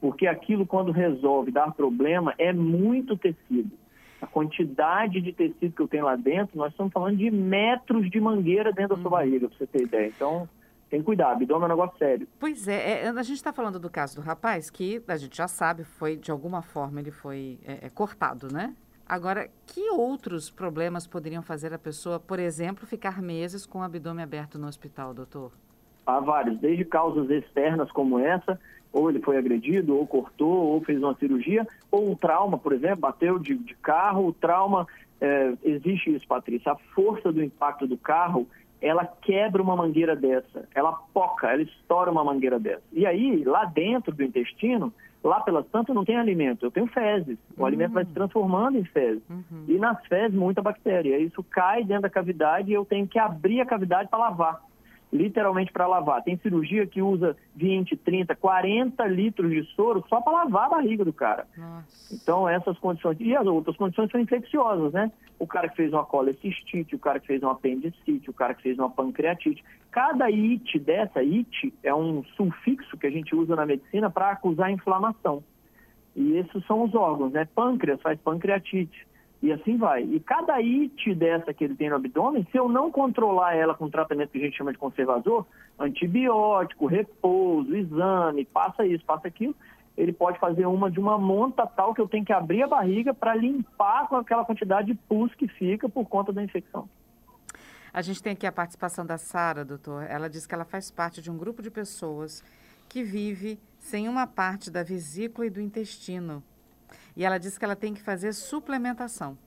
Porque 0.02 0.28
aquilo, 0.28 0.66
quando 0.66 0.92
resolve 0.92 1.52
dar 1.52 1.72
problema, 1.74 2.34
é 2.38 2.54
muito 2.54 3.18
tecido. 3.18 3.72
A 4.22 4.28
quantidade 4.28 5.22
de 5.22 5.32
tecido 5.32 5.74
que 5.74 5.82
eu 5.82 5.88
tenho 5.88 6.06
lá 6.06 6.16
dentro, 6.16 6.58
nós 6.58 6.72
estamos 6.72 6.92
falando 6.92 7.18
de 7.18 7.32
metros 7.32 8.10
de 8.10 8.20
mangueira 8.20 8.72
dentro 8.72 8.96
da 8.96 9.02
sua 9.02 9.12
uhum. 9.12 9.18
barriga, 9.18 9.48
para 9.48 9.58
você 9.58 9.68
ter 9.68 9.84
ideia. 9.84 10.08
Então, 10.08 10.48
tem 10.90 11.00
que 11.00 11.06
cuidar, 11.06 11.32
abdômen 11.32 11.64
é 11.64 11.66
um 11.66 11.70
negócio 11.70 11.98
sério. 11.98 12.28
Pois 12.40 12.68
é, 12.68 13.04
é 13.04 13.10
a 13.10 13.24
gente 13.24 13.38
está 13.38 13.54
falando 13.54 13.80
do 13.80 13.90
caso 13.90 14.16
do 14.16 14.22
rapaz, 14.22 14.70
que 14.70 15.02
a 15.08 15.18
gente 15.18 15.38
já 15.38 15.48
sabe, 15.48 15.84
foi, 15.84 16.18
de 16.18 16.32
alguma 16.32 16.62
forma, 16.62 17.00
ele 17.00 17.12
foi 17.12 17.60
é, 17.64 17.86
é, 17.86 17.90
cortado, 17.90 18.52
né? 18.52 18.76
Agora, 19.06 19.50
que 19.66 19.90
outros 19.92 20.50
problemas 20.50 21.08
poderiam 21.08 21.42
fazer 21.42 21.74
a 21.74 21.80
pessoa, 21.80 22.20
por 22.20 22.40
exemplo, 22.40 22.86
ficar 22.86 23.22
meses 23.22 23.66
com 23.66 23.80
o 23.80 23.84
abdômen 23.84 24.24
aberto 24.24 24.60
no 24.60 24.68
hospital, 24.68 25.14
doutor? 25.14 25.52
Há 26.10 26.20
vários, 26.20 26.58
desde 26.60 26.86
causas 26.86 27.30
externas 27.30 27.92
como 27.92 28.20
essa, 28.20 28.60
ou 28.92 29.10
ele 29.10 29.20
foi 29.20 29.38
agredido, 29.38 29.96
ou 29.96 30.08
cortou, 30.08 30.68
ou 30.68 30.82
fez 30.82 31.02
uma 31.02 31.16
cirurgia, 31.16 31.68
ou 31.92 32.10
um 32.12 32.16
trauma, 32.16 32.58
por 32.58 32.74
exemplo, 32.74 33.02
bateu 33.02 33.38
de, 33.38 33.56
de 33.56 33.76
carro, 33.76 34.28
o 34.28 34.34
trauma, 34.34 34.88
é, 35.22 35.54
existe 35.64 36.14
isso, 36.14 36.28
Patrícia, 36.28 36.72
a 36.72 36.78
força 36.96 37.32
do 37.32 37.44
impacto 37.44 37.86
do 37.86 37.98
carro, 37.98 38.48
ela 38.82 39.06
quebra 39.06 39.62
uma 39.62 39.76
mangueira 39.76 40.16
dessa, 40.16 40.68
ela 40.74 40.94
poca, 41.14 41.52
ela 41.52 41.62
estoura 41.62 42.10
uma 42.10 42.24
mangueira 42.24 42.58
dessa. 42.58 42.84
E 42.94 43.06
aí, 43.06 43.44
lá 43.44 43.66
dentro 43.66 44.14
do 44.14 44.24
intestino, 44.24 44.94
Lá 45.24 45.42
pelas 45.42 45.68
tantas 45.68 45.94
não 45.94 46.06
tem 46.06 46.16
alimento, 46.16 46.66
eu 46.66 46.72
tenho 46.72 46.88
fezes. 46.88 47.38
O 47.58 47.62
uhum. 47.62 47.66
alimento 47.66 47.92
vai 47.92 48.06
se 48.06 48.12
transformando 48.12 48.78
em 48.78 48.86
fezes. 48.86 49.22
Uhum. 49.30 49.66
E 49.68 49.78
nas 49.78 50.02
fezes, 50.06 50.34
muita 50.34 50.62
bactéria. 50.62 51.18
Isso 51.18 51.44
cai 51.44 51.84
dentro 51.84 52.04
da 52.04 52.10
cavidade 52.10 52.72
e 52.72 52.74
eu 52.74 52.86
tenho 52.86 53.06
que 53.06 53.20
abrir 53.20 53.60
a 53.60 53.66
cavidade 53.66 54.10
para 54.10 54.20
lavar. 54.20 54.62
Literalmente 55.12 55.72
para 55.72 55.88
lavar. 55.88 56.24
Tem 56.24 56.38
cirurgia 56.38 56.86
que 56.86 57.02
usa 57.02 57.36
20, 57.56 57.98
30, 57.98 58.36
40 58.36 59.08
litros 59.08 59.50
de 59.50 59.64
soro 59.74 60.06
só 60.08 60.22
para 60.22 60.44
lavar 60.44 60.66
a 60.66 60.70
barriga 60.70 61.04
do 61.04 61.12
cara. 61.12 61.48
Nossa. 61.58 62.14
Então, 62.14 62.48
essas 62.48 62.78
condições. 62.78 63.18
E 63.20 63.36
as 63.36 63.46
outras 63.48 63.76
condições 63.76 64.12
são 64.12 64.20
infecciosas, 64.20 64.94
né? 64.94 65.12
O 65.40 65.48
cara 65.48 65.68
que 65.68 65.76
fez 65.76 65.92
uma 65.92 66.06
colecistite, 66.06 66.96
o 66.96 67.00
cara 67.00 67.20
que 67.20 67.26
fez 67.26 67.42
uma 67.42 67.54
apendicite, 67.54 68.30
o 68.30 68.34
cara 68.34 68.54
que 68.54 68.62
fez 68.62 68.78
uma 68.78 68.90
pancreatite. 68.90 69.64
Cada 69.90 70.26
it 70.26 70.80
dessa, 70.80 71.20
it 71.20 71.74
é 71.82 71.94
um 71.94 72.24
sufixo 72.36 72.96
que 72.98 73.08
a 73.08 73.12
gente 73.12 73.36
usa 73.36 73.56
na 73.56 73.66
medicina 73.66 74.12
para 74.12 74.30
acusar 74.30 74.70
inflamação. 74.70 75.44
E 76.16 76.38
esses 76.38 76.66
são 76.66 76.84
os 76.84 76.94
órgãos, 76.94 77.32
né? 77.32 77.48
Pâncreas 77.56 78.02
faz 78.02 78.20
pancreatite. 78.20 79.09
E 79.42 79.54
assim 79.54 79.78
vai. 79.78 80.04
E 80.04 80.20
cada 80.20 80.56
it 80.56 81.16
dessa 81.16 81.54
que 81.54 81.64
ele 81.64 81.76
tem 81.76 81.90
no 81.90 81.96
abdômen, 81.96 82.46
se 82.52 82.58
eu 82.58 82.68
não 82.68 82.92
controlar 82.92 83.56
ela 83.56 83.74
com 83.74 83.90
tratamento 83.90 84.32
que 84.32 84.38
a 84.38 84.42
gente 84.42 84.58
chama 84.58 84.74
de 84.74 84.78
conservador, 84.78 85.46
antibiótico, 85.78 86.86
repouso, 86.86 87.74
exame, 87.74 88.44
passa 88.46 88.86
isso, 88.86 89.06
passa 89.06 89.28
aquilo, 89.30 89.56
ele 89.98 90.12
pode 90.12 90.40
fazer 90.40 90.66
uma 90.66 90.92
de 90.92 91.00
uma 91.00 91.18
monta 91.18 91.66
tal 91.66 91.94
que 91.94 92.02
eu 92.02 92.08
tenho 92.08 92.26
que 92.26 92.34
abrir 92.34 92.64
a 92.64 92.68
barriga 92.68 93.14
para 93.14 93.34
limpar 93.36 94.08
com 94.08 94.18
aquela 94.18 94.44
quantidade 94.44 94.88
de 94.88 94.96
pus 94.96 95.34
que 95.36 95.48
fica 95.48 95.88
por 95.88 96.06
conta 96.08 96.34
da 96.34 96.44
infecção. 96.44 96.90
A 97.94 98.02
gente 98.02 98.22
tem 98.22 98.34
aqui 98.34 98.46
a 98.46 98.52
participação 98.52 99.06
da 99.06 99.18
Sara, 99.18 99.66
doutor. 99.66 100.04
Ela 100.04 100.30
diz 100.30 100.46
que 100.46 100.54
ela 100.54 100.66
faz 100.66 100.92
parte 100.92 101.22
de 101.22 101.32
um 101.32 101.38
grupo 101.38 101.62
de 101.62 101.72
pessoas 101.72 102.44
que 102.88 103.04
vive 103.04 103.60
sem 103.80 104.08
uma 104.08 104.28
parte 104.28 104.70
da 104.70 104.84
vesícula 104.84 105.48
e 105.48 105.50
do 105.50 105.60
intestino. 105.60 106.44
E 107.16 107.26
ela 107.26 107.38
diz 107.38 107.58
que 107.58 107.66
ela 107.66 107.76
tem 107.76 107.94
que 107.94 108.02
fazer 108.02 108.34
suplementação. 108.34 109.38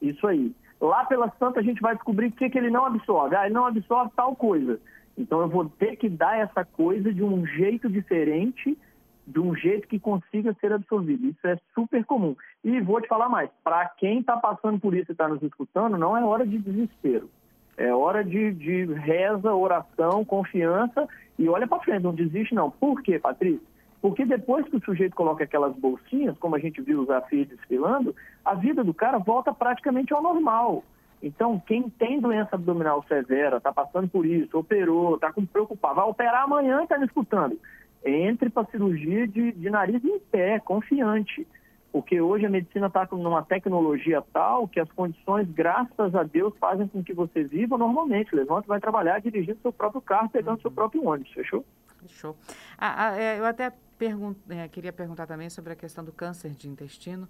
Isso 0.00 0.26
aí. 0.26 0.54
Lá 0.80 1.04
pela 1.04 1.32
santa 1.38 1.60
a 1.60 1.62
gente 1.62 1.80
vai 1.80 1.94
descobrir 1.94 2.26
o 2.26 2.32
que, 2.32 2.48
que 2.48 2.58
ele 2.58 2.70
não 2.70 2.86
absorve. 2.86 3.34
Ah, 3.34 3.46
ele 3.46 3.54
não 3.54 3.66
absorve 3.66 4.12
tal 4.14 4.36
coisa. 4.36 4.80
Então 5.16 5.40
eu 5.40 5.48
vou 5.48 5.68
ter 5.68 5.96
que 5.96 6.08
dar 6.08 6.38
essa 6.38 6.64
coisa 6.64 7.12
de 7.12 7.24
um 7.24 7.44
jeito 7.44 7.90
diferente, 7.90 8.78
de 9.26 9.40
um 9.40 9.54
jeito 9.54 9.88
que 9.88 9.98
consiga 9.98 10.54
ser 10.60 10.72
absorvido. 10.72 11.26
Isso 11.26 11.46
é 11.46 11.58
super 11.74 12.04
comum. 12.04 12.36
E 12.62 12.80
vou 12.80 13.00
te 13.00 13.08
falar 13.08 13.28
mais, 13.28 13.50
para 13.64 13.84
quem 13.86 14.20
está 14.20 14.36
passando 14.36 14.78
por 14.78 14.94
isso 14.94 15.10
e 15.10 15.12
está 15.12 15.26
nos 15.26 15.42
escutando, 15.42 15.98
não 15.98 16.16
é 16.16 16.24
hora 16.24 16.46
de 16.46 16.58
desespero. 16.58 17.28
É 17.76 17.92
hora 17.92 18.24
de, 18.24 18.52
de 18.52 18.84
reza, 18.94 19.52
oração, 19.52 20.24
confiança 20.24 21.08
e 21.38 21.48
olha 21.48 21.66
para 21.66 21.80
frente, 21.80 22.02
não 22.02 22.14
desiste 22.14 22.54
não. 22.54 22.70
Por 22.70 23.02
quê, 23.02 23.18
Patrícia? 23.18 23.67
Porque 24.00 24.24
depois 24.24 24.66
que 24.68 24.76
o 24.76 24.84
sujeito 24.84 25.16
coloca 25.16 25.44
aquelas 25.44 25.74
bolsinhas, 25.74 26.38
como 26.38 26.54
a 26.54 26.58
gente 26.58 26.80
viu 26.80 27.00
os 27.00 27.10
afios 27.10 27.48
desfilando, 27.48 28.14
a 28.44 28.54
vida 28.54 28.84
do 28.84 28.94
cara 28.94 29.18
volta 29.18 29.52
praticamente 29.52 30.12
ao 30.12 30.22
normal. 30.22 30.84
Então, 31.20 31.60
quem 31.66 31.90
tem 31.90 32.20
doença 32.20 32.54
abdominal 32.54 33.04
severa, 33.08 33.56
está 33.56 33.72
passando 33.72 34.08
por 34.08 34.24
isso, 34.24 34.56
operou, 34.56 35.16
está 35.16 35.32
preocupado, 35.52 35.96
vai 35.96 36.04
operar 36.04 36.44
amanhã 36.44 36.80
e 36.80 36.84
está 36.84 36.96
me 36.96 37.06
escutando. 37.06 37.58
Entre 38.04 38.48
para 38.48 38.66
cirurgia 38.66 39.26
de, 39.26 39.50
de 39.50 39.68
nariz 39.70 40.04
em 40.04 40.20
pé, 40.20 40.60
confiante. 40.60 41.46
Porque 41.90 42.20
hoje 42.20 42.46
a 42.46 42.50
medicina 42.50 42.86
está 42.86 43.08
numa 43.10 43.42
tecnologia 43.42 44.22
tal 44.32 44.68
que 44.68 44.78
as 44.78 44.90
condições, 44.92 45.50
graças 45.50 46.14
a 46.14 46.22
Deus, 46.22 46.54
fazem 46.60 46.86
com 46.86 47.02
que 47.02 47.12
você 47.12 47.42
viva 47.42 47.76
normalmente. 47.76 48.36
Levanta 48.36 48.66
e 48.66 48.68
vai 48.68 48.78
trabalhar 48.78 49.20
dirigindo 49.20 49.58
seu 49.60 49.72
próprio 49.72 50.00
carro, 50.00 50.28
pegando 50.28 50.56
uhum. 50.56 50.62
seu 50.62 50.70
próprio 50.70 51.04
ônibus, 51.04 51.32
fechou? 51.32 51.64
Fechou. 52.00 52.36
Ah, 52.76 53.08
ah, 53.08 53.20
é, 53.20 53.38
eu 53.38 53.44
até 53.44 53.72
pergun 53.98 54.34
é, 54.48 54.68
queria 54.68 54.92
perguntar 54.92 55.26
também 55.26 55.50
sobre 55.50 55.72
a 55.72 55.76
questão 55.76 56.04
do 56.04 56.12
câncer 56.12 56.50
de 56.50 56.68
intestino. 56.68 57.28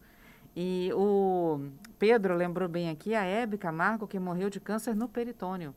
E 0.57 0.91
o 0.95 1.61
Pedro 1.99 2.35
lembrou 2.35 2.69
bem 2.69 2.91
aqui 2.91 3.15
a 3.15 3.25
Hebe 3.25 3.57
Camargo, 3.57 4.07
que 4.07 4.19
morreu 4.19 4.51
de 4.51 4.61
câncer 4.61 4.95
no 4.95 5.09
peritônio. 5.09 5.75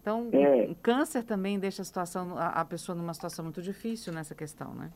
Então, 0.00 0.28
é. 0.32 0.68
o 0.70 0.74
câncer 0.76 1.24
também 1.24 1.58
deixa 1.58 1.82
a, 1.82 1.84
situação, 1.84 2.38
a, 2.38 2.48
a 2.48 2.64
pessoa 2.64 2.96
numa 2.96 3.12
situação 3.12 3.44
muito 3.44 3.60
difícil 3.60 4.12
nessa 4.12 4.34
questão, 4.34 4.72
né? 4.74 4.90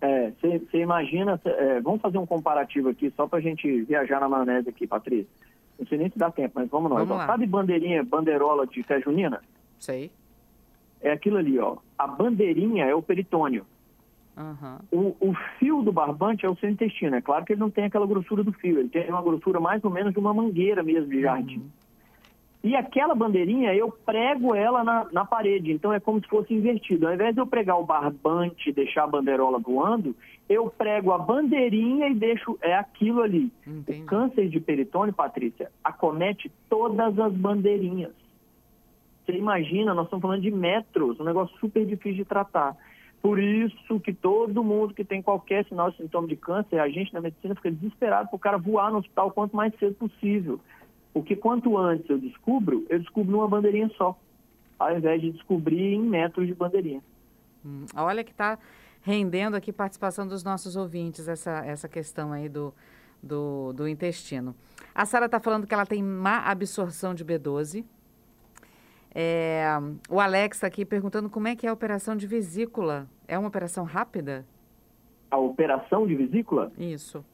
É, 0.00 0.30
você 0.30 0.78
imagina, 0.78 1.40
é, 1.44 1.80
vamos 1.80 2.00
fazer 2.00 2.18
um 2.18 2.26
comparativo 2.26 2.88
aqui, 2.88 3.12
só 3.16 3.26
para 3.26 3.40
a 3.40 3.42
gente 3.42 3.82
viajar 3.82 4.20
na 4.20 4.28
maionese 4.28 4.68
aqui, 4.68 4.86
Patrícia. 4.86 5.26
Não 5.78 5.86
sei 5.86 5.98
nem 5.98 6.10
se 6.10 6.18
dá 6.18 6.30
tempo, 6.30 6.52
mas 6.54 6.68
vamos 6.68 6.90
nós. 6.90 7.06
Vamos 7.08 7.24
Sabe 7.24 7.46
bandeirinha, 7.46 8.04
bandeirola 8.04 8.66
de 8.66 8.82
fé 8.82 9.00
junina? 9.00 9.40
Sei. 9.78 10.10
É 11.00 11.12
aquilo 11.12 11.36
ali, 11.36 11.58
ó. 11.58 11.76
A 11.96 12.06
bandeirinha 12.06 12.84
é 12.84 12.94
o 12.94 13.02
peritônio. 13.02 13.64
Uhum. 14.36 14.78
O, 15.20 15.30
o, 15.30 15.34
fio 15.58 15.82
do 15.82 15.92
barbante 15.92 16.46
é 16.46 16.48
o 16.48 16.56
seu 16.56 16.70
intestino. 16.70 17.16
É 17.16 17.20
claro 17.20 17.44
que 17.44 17.52
ele 17.52 17.60
não 17.60 17.70
tem 17.70 17.84
aquela 17.84 18.06
grossura 18.06 18.44
do 18.44 18.52
fio, 18.52 18.78
ele 18.78 18.88
tem 18.88 19.08
uma 19.08 19.22
grossura 19.22 19.58
mais 19.58 19.84
ou 19.84 19.90
menos 19.90 20.12
de 20.12 20.18
uma 20.18 20.32
mangueira 20.32 20.82
mesmo 20.82 21.10
de 21.10 21.20
jardim. 21.20 21.58
Uhum. 21.58 21.70
E 22.62 22.74
aquela 22.74 23.14
bandeirinha, 23.14 23.72
eu 23.74 23.90
prego 23.90 24.54
ela 24.54 24.82
na, 24.82 25.06
na 25.12 25.24
parede, 25.24 25.72
então 25.72 25.92
é 25.92 26.00
como 26.00 26.20
se 26.20 26.28
fosse 26.28 26.52
invertido. 26.52 27.06
Ao 27.06 27.14
invés 27.14 27.34
de 27.34 27.40
eu 27.40 27.46
pregar 27.46 27.78
o 27.78 27.84
barbante 27.84 28.70
e 28.70 28.72
deixar 28.72 29.04
a 29.04 29.08
bandeirola 29.08 29.58
voando, 29.58 30.14
eu 30.48 30.68
prego 30.68 31.12
a 31.12 31.18
bandeirinha 31.18 32.08
e 32.08 32.14
deixo 32.14 32.58
é 32.60 32.74
aquilo 32.74 33.22
ali. 33.22 33.52
Entendi. 33.66 34.02
O 34.02 34.06
câncer 34.06 34.48
de 34.48 34.58
peritônio, 34.58 35.14
Patrícia, 35.14 35.70
acomete 35.84 36.50
todas 36.68 37.16
as 37.18 37.32
bandeirinhas. 37.32 38.12
Você 39.28 39.36
imagina, 39.36 39.92
nós 39.92 40.06
estamos 40.06 40.22
falando 40.22 40.40
de 40.40 40.50
metros, 40.50 41.20
um 41.20 41.24
negócio 41.24 41.54
super 41.58 41.84
difícil 41.84 42.14
de 42.14 42.24
tratar. 42.24 42.74
Por 43.20 43.38
isso 43.38 44.00
que 44.00 44.14
todo 44.14 44.64
mundo 44.64 44.94
que 44.94 45.04
tem 45.04 45.20
qualquer 45.20 45.66
sinal 45.66 45.92
sintoma 45.92 46.26
de 46.26 46.34
câncer, 46.34 46.78
a 46.78 46.88
gente 46.88 47.12
na 47.12 47.20
medicina 47.20 47.54
fica 47.54 47.70
desesperado 47.70 48.28
para 48.30 48.36
o 48.36 48.38
cara 48.38 48.56
voar 48.56 48.90
no 48.90 48.98
hospital 48.98 49.30
quanto 49.30 49.54
mais 49.54 49.78
cedo 49.78 49.96
possível. 49.96 50.58
Porque 51.12 51.36
quanto 51.36 51.76
antes 51.76 52.08
eu 52.08 52.16
descubro, 52.16 52.86
eu 52.88 52.98
descubro 52.98 53.32
numa 53.32 53.46
bandeirinha 53.46 53.90
só, 53.98 54.18
ao 54.78 54.96
invés 54.96 55.20
de 55.20 55.32
descobrir 55.32 55.92
em 55.92 56.00
metros 56.00 56.46
de 56.46 56.54
bandeirinha. 56.54 57.02
Hum, 57.62 57.84
olha 57.96 58.24
que 58.24 58.30
está 58.30 58.58
rendendo 59.02 59.56
aqui 59.56 59.74
participação 59.74 60.26
dos 60.26 60.42
nossos 60.42 60.74
ouvintes, 60.74 61.28
essa, 61.28 61.62
essa 61.66 61.86
questão 61.86 62.32
aí 62.32 62.48
do, 62.48 62.72
do, 63.22 63.74
do 63.74 63.86
intestino. 63.86 64.54
A 64.94 65.04
Sara 65.04 65.26
está 65.26 65.38
falando 65.38 65.66
que 65.66 65.74
ela 65.74 65.84
tem 65.84 66.02
má 66.02 66.38
absorção 66.46 67.14
de 67.14 67.26
B12. 67.26 67.84
É, 69.14 69.66
o 70.08 70.20
Alex 70.20 70.62
aqui 70.62 70.84
perguntando 70.84 71.30
como 71.30 71.48
é 71.48 71.56
que 71.56 71.66
é 71.66 71.70
a 71.70 71.72
operação 71.72 72.16
de 72.16 72.26
vesícula. 72.26 73.06
É 73.26 73.38
uma 73.38 73.48
operação 73.48 73.84
rápida? 73.84 74.44
A 75.30 75.38
operação 75.38 76.06
de 76.06 76.14
vesícula? 76.14 76.72
Isso. 76.78 77.24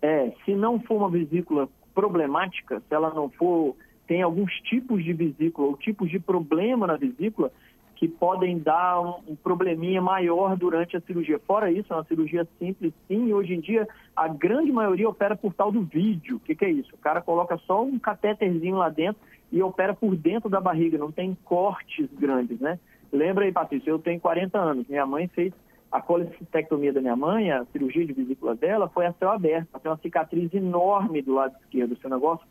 É, 0.00 0.32
se 0.44 0.54
não 0.54 0.80
for 0.80 0.96
uma 0.96 1.10
vesícula 1.10 1.68
problemática, 1.94 2.80
se 2.88 2.94
ela 2.94 3.12
não 3.14 3.28
for, 3.30 3.76
tem 4.06 4.22
alguns 4.22 4.52
tipos 4.62 5.02
de 5.04 5.12
vesícula 5.12 5.68
ou 5.68 5.76
tipos 5.76 6.10
de 6.10 6.18
problema 6.18 6.86
na 6.86 6.96
vesícula, 6.96 7.52
que 8.02 8.08
podem 8.08 8.58
dar 8.58 9.00
um, 9.00 9.14
um, 9.28 9.36
probleminha 9.36 10.02
maior 10.02 10.56
durante 10.56 10.96
a 10.96 11.00
cirurgia. 11.02 11.38
Fora 11.38 11.70
isso, 11.70 11.92
é 11.92 11.96
uma 11.96 12.02
cirurgia 12.02 12.44
simples, 12.58 12.92
sim, 13.06 13.28
e 13.28 13.32
hoje 13.32 13.54
em 13.54 13.60
dia 13.60 13.86
a 14.16 14.26
grande 14.26 14.72
maioria 14.72 15.08
opera 15.08 15.36
por 15.36 15.54
tal 15.54 15.70
do 15.70 15.82
vídeo. 15.82 16.38
O 16.38 16.40
que, 16.40 16.56
que 16.56 16.64
é 16.64 16.70
isso? 16.72 16.92
O 16.96 16.98
cara 16.98 17.22
coloca 17.22 17.56
só 17.58 17.80
um 17.84 18.00
catéterzinho 18.00 18.74
lá 18.74 18.88
dentro 18.88 19.22
e 19.52 19.62
opera 19.62 19.94
por 19.94 20.16
dentro 20.16 20.50
da 20.50 20.60
barriga, 20.60 20.98
não 20.98 21.12
tem 21.12 21.38
cortes 21.44 22.08
grandes, 22.18 22.58
né? 22.58 22.76
Lembra 23.12 23.44
aí, 23.44 23.52
Patrícia, 23.52 23.90
eu 23.90 24.00
tenho 24.00 24.18
40 24.18 24.58
anos, 24.58 24.88
minha 24.88 25.06
mãe 25.06 25.28
fez 25.28 25.52
a 25.92 26.00
colecistectomia 26.00 26.92
da 26.92 27.00
minha 27.00 27.14
mãe, 27.14 27.52
a 27.52 27.64
cirurgia 27.66 28.04
de 28.04 28.14
vesícula 28.14 28.56
dela, 28.56 28.88
foi 28.88 29.06
a 29.06 29.12
céu 29.12 29.30
aberto, 29.30 29.68
ela 29.72 29.80
tem 29.80 29.92
uma 29.92 29.98
cicatriz 29.98 30.52
enorme 30.52 31.22
do 31.22 31.34
lado 31.34 31.54
esquerdo, 31.62 31.96
seu 32.00 32.10
negócio 32.10 32.44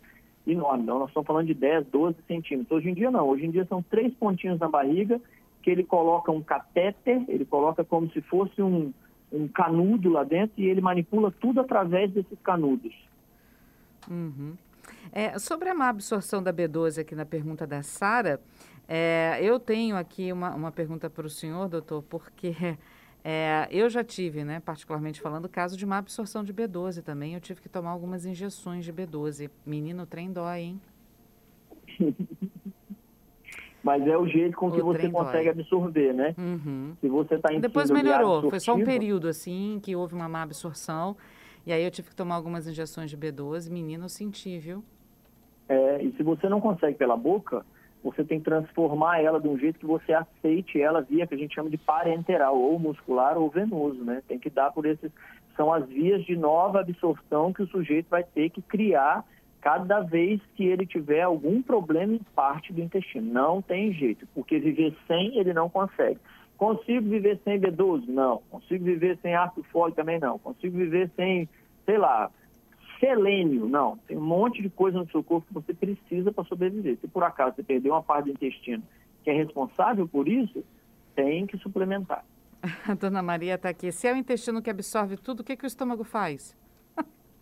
enorme. 0.47 0.83
Então, 0.83 0.99
nós 0.99 1.09
estamos 1.09 1.27
falando 1.27 1.47
de 1.47 1.53
10, 1.53 1.87
12 1.87 2.15
centímetros. 2.27 2.71
Hoje 2.71 2.89
em 2.89 2.93
dia, 2.93 3.11
não. 3.11 3.27
Hoje 3.27 3.45
em 3.45 3.51
dia, 3.51 3.65
são 3.65 3.81
três 3.83 4.13
pontinhos 4.13 4.59
na 4.59 4.67
barriga 4.69 5.19
que 5.61 5.69
ele 5.69 5.83
coloca 5.83 6.31
um 6.31 6.41
catéter, 6.41 7.23
ele 7.27 7.45
coloca 7.45 7.83
como 7.83 8.09
se 8.11 8.21
fosse 8.21 8.61
um, 8.61 8.93
um 9.31 9.47
canudo 9.47 10.09
lá 10.09 10.23
dentro 10.23 10.53
e 10.61 10.65
ele 10.65 10.81
manipula 10.81 11.31
tudo 11.31 11.61
através 11.61 12.11
desses 12.11 12.39
canudos. 12.43 12.93
Uhum. 14.09 14.55
É, 15.11 15.37
sobre 15.37 15.69
a 15.69 15.75
má 15.75 15.89
absorção 15.89 16.41
da 16.41 16.51
B12 16.51 17.01
aqui 17.01 17.15
na 17.15 17.25
pergunta 17.25 17.67
da 17.67 17.83
Sara, 17.83 18.41
é, 18.87 19.39
eu 19.41 19.59
tenho 19.59 19.95
aqui 19.95 20.33
uma, 20.33 20.53
uma 20.53 20.71
pergunta 20.71 21.09
para 21.09 21.25
o 21.25 21.29
senhor, 21.29 21.69
doutor, 21.69 22.03
porque 22.03 22.77
é, 23.23 23.67
eu 23.69 23.89
já 23.89 24.03
tive, 24.03 24.43
né, 24.43 24.59
particularmente 24.59 25.21
falando, 25.21 25.47
caso 25.47 25.77
de 25.77 25.85
má 25.85 25.97
absorção 25.99 26.43
de 26.43 26.53
B12 26.53 27.03
também. 27.03 27.33
Eu 27.35 27.41
tive 27.41 27.61
que 27.61 27.69
tomar 27.69 27.91
algumas 27.91 28.25
injeções 28.25 28.83
de 28.83 28.91
B12. 28.91 29.49
Menino, 29.65 30.05
trem 30.05 30.31
dói, 30.31 30.59
hein? 30.59 30.81
mas 33.83 34.05
é 34.05 34.17
o 34.17 34.27
jeito 34.27 34.55
com 34.57 34.71
que 34.71 34.81
você 34.81 35.09
consegue 35.09 35.49
absorver, 35.49 36.13
né? 36.13 36.35
Uhum. 36.37 36.95
Se 37.01 37.07
você 37.07 37.35
está 37.35 37.49
Depois 37.49 37.89
melhorou, 37.89 38.49
foi 38.49 38.59
só 38.59 38.75
um 38.75 38.83
período 38.83 39.27
assim 39.27 39.79
que 39.81 39.95
houve 39.95 40.13
uma 40.13 40.29
má 40.29 40.43
absorção 40.43 41.15
e 41.65 41.71
aí 41.71 41.83
eu 41.83 41.91
tive 41.91 42.09
que 42.09 42.15
tomar 42.15 42.35
algumas 42.35 42.67
injeções 42.67 43.09
de 43.09 43.17
B12. 43.17 43.71
Menino, 43.71 44.05
eu 44.05 44.09
senti, 44.09 44.57
viu? 44.57 44.83
É, 45.69 46.03
e 46.03 46.11
se 46.13 46.23
você 46.23 46.49
não 46.49 46.59
consegue 46.59 46.97
pela 46.97 47.15
boca, 47.15 47.63
você 48.03 48.23
tem 48.23 48.39
que 48.39 48.45
transformar 48.45 49.21
ela 49.21 49.39
de 49.39 49.47
um 49.47 49.57
jeito 49.57 49.79
que 49.79 49.85
você 49.85 50.11
aceite 50.11 50.81
ela 50.81 51.01
via 51.01 51.27
que 51.27 51.35
a 51.35 51.37
gente 51.37 51.53
chama 51.53 51.69
de 51.69 51.77
parenteral, 51.77 52.59
ou 52.59 52.79
muscular 52.79 53.37
ou 53.37 53.49
venoso, 53.49 54.03
né? 54.03 54.23
Tem 54.27 54.39
que 54.39 54.49
dar 54.49 54.71
por 54.71 54.85
esses 54.85 55.11
são 55.55 55.71
as 55.71 55.87
vias 55.87 56.25
de 56.25 56.35
nova 56.35 56.79
absorção 56.79 57.53
que 57.53 57.61
o 57.61 57.67
sujeito 57.67 58.07
vai 58.09 58.23
ter 58.23 58.49
que 58.49 58.61
criar 58.61 59.23
cada 59.61 60.01
vez 60.01 60.41
que 60.55 60.65
ele 60.65 60.85
tiver 60.85 61.21
algum 61.21 61.61
problema 61.61 62.13
em 62.13 62.21
parte 62.35 62.73
do 62.73 62.81
intestino. 62.81 63.31
Não 63.31 63.61
tem 63.61 63.93
jeito, 63.93 64.27
porque 64.33 64.59
viver 64.59 64.95
sem 65.07 65.37
ele 65.37 65.53
não 65.53 65.69
consegue. 65.69 66.19
Consigo 66.57 67.07
viver 67.07 67.39
sem 67.43 67.59
B12? 67.59 68.07
Não. 68.07 68.41
Consigo 68.49 68.83
viver 68.83 69.17
sem 69.21 69.35
ácido 69.35 69.63
fólico 69.71 69.95
também 69.95 70.19
não. 70.19 70.37
Consigo 70.39 70.77
viver 70.77 71.09
sem, 71.15 71.47
sei 71.85 71.97
lá, 71.97 72.29
selênio? 72.99 73.67
Não. 73.67 73.97
Tem 74.07 74.17
um 74.17 74.21
monte 74.21 74.61
de 74.61 74.69
coisa 74.69 74.97
no 74.97 75.09
seu 75.09 75.23
corpo 75.23 75.47
que 75.47 75.53
você 75.53 75.73
precisa 75.73 76.31
para 76.31 76.43
sobreviver. 76.45 76.97
Se 76.99 77.07
por 77.07 77.23
acaso 77.23 77.55
você 77.55 77.63
perdeu 77.63 77.93
uma 77.93 78.03
parte 78.03 78.25
do 78.25 78.31
intestino 78.31 78.83
que 79.23 79.29
é 79.29 79.33
responsável 79.33 80.07
por 80.07 80.27
isso, 80.27 80.63
tem 81.15 81.45
que 81.45 81.57
suplementar. 81.57 82.25
A 82.87 82.93
dona 82.95 83.21
Maria 83.21 83.55
está 83.55 83.69
aqui. 83.69 83.91
Se 83.91 84.07
é 84.07 84.13
o 84.13 84.17
intestino 84.17 84.61
que 84.61 84.69
absorve 84.69 85.17
tudo, 85.17 85.41
o 85.41 85.43
que, 85.43 85.55
que 85.55 85.65
o 85.65 85.67
estômago 85.67 86.03
faz? 86.03 86.55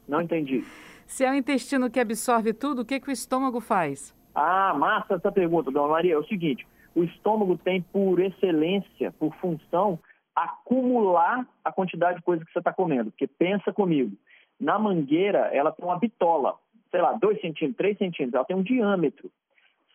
Não 0.08 0.22
entendi. 0.22 0.64
Se 1.10 1.26
é 1.26 1.32
o 1.32 1.34
intestino 1.34 1.90
que 1.90 2.00
absorve 2.00 2.54
tudo, 2.54 2.84
o 2.84 2.86
que, 2.86 3.00
que 3.00 3.10
o 3.10 3.12
estômago 3.12 3.60
faz? 3.60 4.16
Ah, 4.34 4.76
massa 4.78 5.16
essa 5.16 5.32
pergunta, 5.32 5.72
dona 5.72 5.88
Maria. 5.88 6.14
É 6.14 6.18
o 6.18 6.24
seguinte: 6.26 6.68
o 6.94 7.04
estômago 7.04 7.58
tem 7.58 7.82
por 7.82 8.20
excelência, 8.20 9.12
por 9.14 9.34
função, 9.38 9.98
acumular 10.36 11.48
a 11.66 11.72
quantidade 11.72 12.20
de 12.20 12.24
coisa 12.24 12.46
que 12.46 12.54
você 12.54 12.60
está 12.60 12.72
comendo. 12.72 13.10
Porque 13.10 13.26
pensa 13.26 13.74
comigo, 13.74 14.16
na 14.62 14.78
mangueira 14.78 15.50
ela 15.52 15.72
tem 15.72 15.84
uma 15.84 15.98
bitola, 15.98 16.54
sei 16.92 17.02
lá, 17.02 17.14
2 17.14 17.42
centímetros, 17.42 17.78
3 17.78 17.98
centímetros, 17.98 18.36
ela 18.36 18.46
tem 18.46 18.56
um 18.56 18.64
diâmetro. 18.64 19.32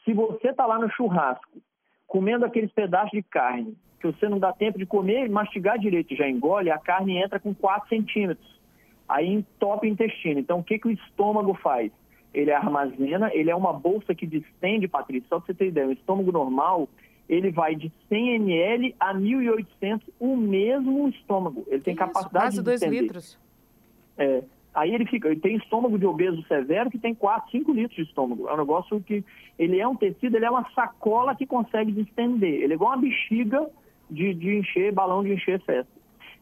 Se 0.04 0.12
você 0.12 0.48
está 0.48 0.66
lá 0.66 0.80
no 0.80 0.90
churrasco, 0.90 1.62
comendo 2.08 2.44
aqueles 2.44 2.72
pedaços 2.72 3.12
de 3.12 3.22
carne, 3.22 3.76
que 4.00 4.08
você 4.08 4.28
não 4.28 4.40
dá 4.40 4.52
tempo 4.52 4.78
de 4.78 4.84
comer 4.84 5.30
mastigar 5.30 5.78
direito, 5.78 6.16
já 6.16 6.28
engole, 6.28 6.72
a 6.72 6.78
carne 6.78 7.16
entra 7.22 7.38
com 7.38 7.54
4 7.54 7.88
centímetros 7.88 8.53
aí 9.08 9.28
entope 9.28 9.86
o 9.86 9.90
intestino. 9.90 10.40
Então, 10.40 10.60
o 10.60 10.64
que, 10.64 10.78
que 10.78 10.88
o 10.88 10.90
estômago 10.90 11.54
faz? 11.54 11.90
Ele 12.32 12.50
armazena, 12.50 13.30
ele 13.32 13.50
é 13.50 13.54
uma 13.54 13.72
bolsa 13.72 14.14
que 14.14 14.26
distende, 14.26 14.88
Patrícia, 14.88 15.28
só 15.28 15.38
para 15.38 15.46
você 15.46 15.54
ter 15.54 15.68
ideia, 15.68 15.86
o 15.86 15.92
estômago 15.92 16.32
normal, 16.32 16.88
ele 17.28 17.50
vai 17.50 17.74
de 17.74 17.92
100 18.08 18.34
ml 18.34 18.94
a 18.98 19.14
1.800, 19.14 20.02
o 20.18 20.36
mesmo 20.36 21.08
estômago. 21.08 21.64
Ele 21.68 21.80
tem 21.80 21.94
capacidade 21.94 22.44
quase 22.44 22.56
de 22.56 22.62
dois 22.62 22.82
litros. 22.82 23.38
É, 24.18 24.42
aí 24.74 24.94
ele 24.94 25.06
fica, 25.06 25.28
ele 25.28 25.40
tem 25.40 25.56
estômago 25.56 25.98
de 25.98 26.06
obeso 26.06 26.42
severo 26.48 26.90
que 26.90 26.98
tem 26.98 27.14
4, 27.14 27.50
5 27.50 27.72
litros 27.72 27.96
de 27.96 28.02
estômago. 28.02 28.48
É 28.48 28.54
um 28.54 28.58
negócio 28.58 29.00
que, 29.00 29.24
ele 29.58 29.78
é 29.78 29.86
um 29.86 29.96
tecido, 29.96 30.36
ele 30.36 30.44
é 30.44 30.50
uma 30.50 30.68
sacola 30.72 31.34
que 31.34 31.46
consegue 31.46 31.92
distender. 31.92 32.62
Ele 32.62 32.72
é 32.72 32.76
igual 32.76 32.90
uma 32.90 33.00
bexiga 33.00 33.68
de, 34.10 34.34
de 34.34 34.56
encher, 34.58 34.92
balão 34.92 35.22
de 35.22 35.32
encher 35.32 35.60
festa. 35.62 35.93